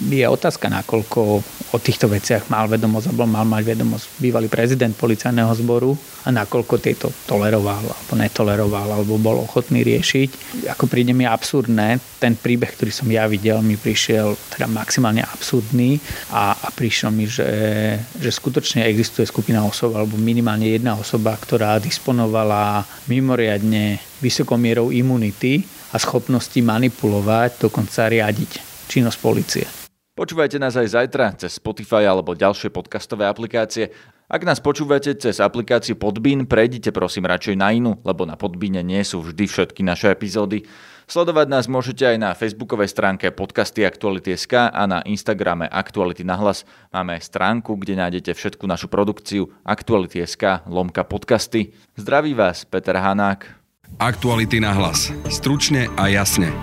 je 0.07 0.23
otázka, 0.23 0.71
nakoľko 0.71 1.21
o 1.75 1.79
týchto 1.83 2.07
veciach 2.07 2.47
mal 2.47 2.71
vedomosť, 2.71 3.11
alebo 3.11 3.27
mal 3.27 3.43
mať 3.43 3.75
vedomosť 3.75 4.07
bývalý 4.23 4.47
prezident 4.47 4.95
policajného 4.95 5.51
zboru 5.59 5.99
a 6.23 6.31
nakoľko 6.31 6.75
tieto 6.79 7.11
toleroval, 7.27 7.83
alebo 7.83 8.13
netoleroval, 8.15 8.89
alebo 8.95 9.19
bol 9.19 9.43
ochotný 9.43 9.83
riešiť. 9.83 10.63
Ako 10.71 10.87
príde 10.87 11.11
mi 11.11 11.27
absurdné, 11.27 11.99
ten 12.23 12.39
príbeh, 12.39 12.71
ktorý 12.71 12.95
som 12.95 13.11
ja 13.11 13.27
videl, 13.27 13.59
mi 13.67 13.75
prišiel 13.75 14.39
teda 14.55 14.71
maximálne 14.71 15.27
absurdný 15.27 15.99
a, 16.31 16.55
a 16.55 16.69
prišiel 16.71 17.11
mi, 17.11 17.27
že, 17.27 17.51
že 18.15 18.31
skutočne 18.31 18.87
existuje 18.87 19.27
skupina 19.27 19.67
osob, 19.67 19.99
alebo 19.99 20.15
minimálne 20.15 20.71
jedna 20.71 20.95
osoba, 20.95 21.35
ktorá 21.35 21.83
disponovala 21.83 22.87
mimoriadne 23.11 23.99
vysokou 24.23 24.55
mierou 24.55 24.95
imunity 24.95 25.67
a 25.91 25.99
schopnosti 25.99 26.59
manipulovať, 26.63 27.67
dokonca 27.67 28.07
riadiť 28.07 28.74
činnosť 28.87 29.19
policie. 29.21 29.65
Počúvajte 30.15 30.63
nás 30.63 30.79
aj 30.79 30.95
zajtra 30.95 31.35
cez 31.35 31.59
Spotify 31.59 32.07
alebo 32.07 32.39
ďalšie 32.39 32.71
podcastové 32.71 33.27
aplikácie. 33.27 33.91
Ak 34.31 34.47
nás 34.47 34.63
počúvate 34.63 35.11
cez 35.19 35.43
aplikáciu 35.43 35.99
Podbean, 35.99 36.47
prejdite 36.47 36.95
prosím 36.95 37.27
radšej 37.27 37.59
na 37.59 37.75
inú, 37.75 37.99
lebo 38.07 38.23
na 38.23 38.39
Podbíne 38.39 38.87
nie 38.87 39.03
sú 39.03 39.27
vždy 39.27 39.45
všetky 39.51 39.83
naše 39.83 40.15
epizódy. 40.15 40.65
Sledovať 41.05 41.47
nás 41.51 41.67
môžete 41.69 42.15
aj 42.15 42.17
na 42.17 42.31
facebookovej 42.33 42.89
stránke 42.89 43.29
podcasty 43.35 43.85
Aktuality.sk 43.85 44.73
a 44.73 44.83
na 44.87 45.03
Instagrame 45.05 45.69
Aktuality 45.69 46.25
na 46.25 46.41
hlas. 46.41 46.65
Máme 46.95 47.21
aj 47.21 47.29
stránku, 47.29 47.77
kde 47.77 48.01
nájdete 48.01 48.33
všetku 48.33 48.65
našu 48.65 48.89
produkciu 48.89 49.53
Aktuality.sk 49.67 50.65
lomka 50.71 51.05
podcasty. 51.05 51.77
Zdraví 51.99 52.33
vás 52.33 52.65
Peter 52.65 52.97
Hanák. 52.97 53.45
Aktuality 54.01 54.63
na 54.63 54.73
hlas. 54.73 55.13
Stručne 55.29 55.93
a 56.01 56.09
jasne. 56.09 56.55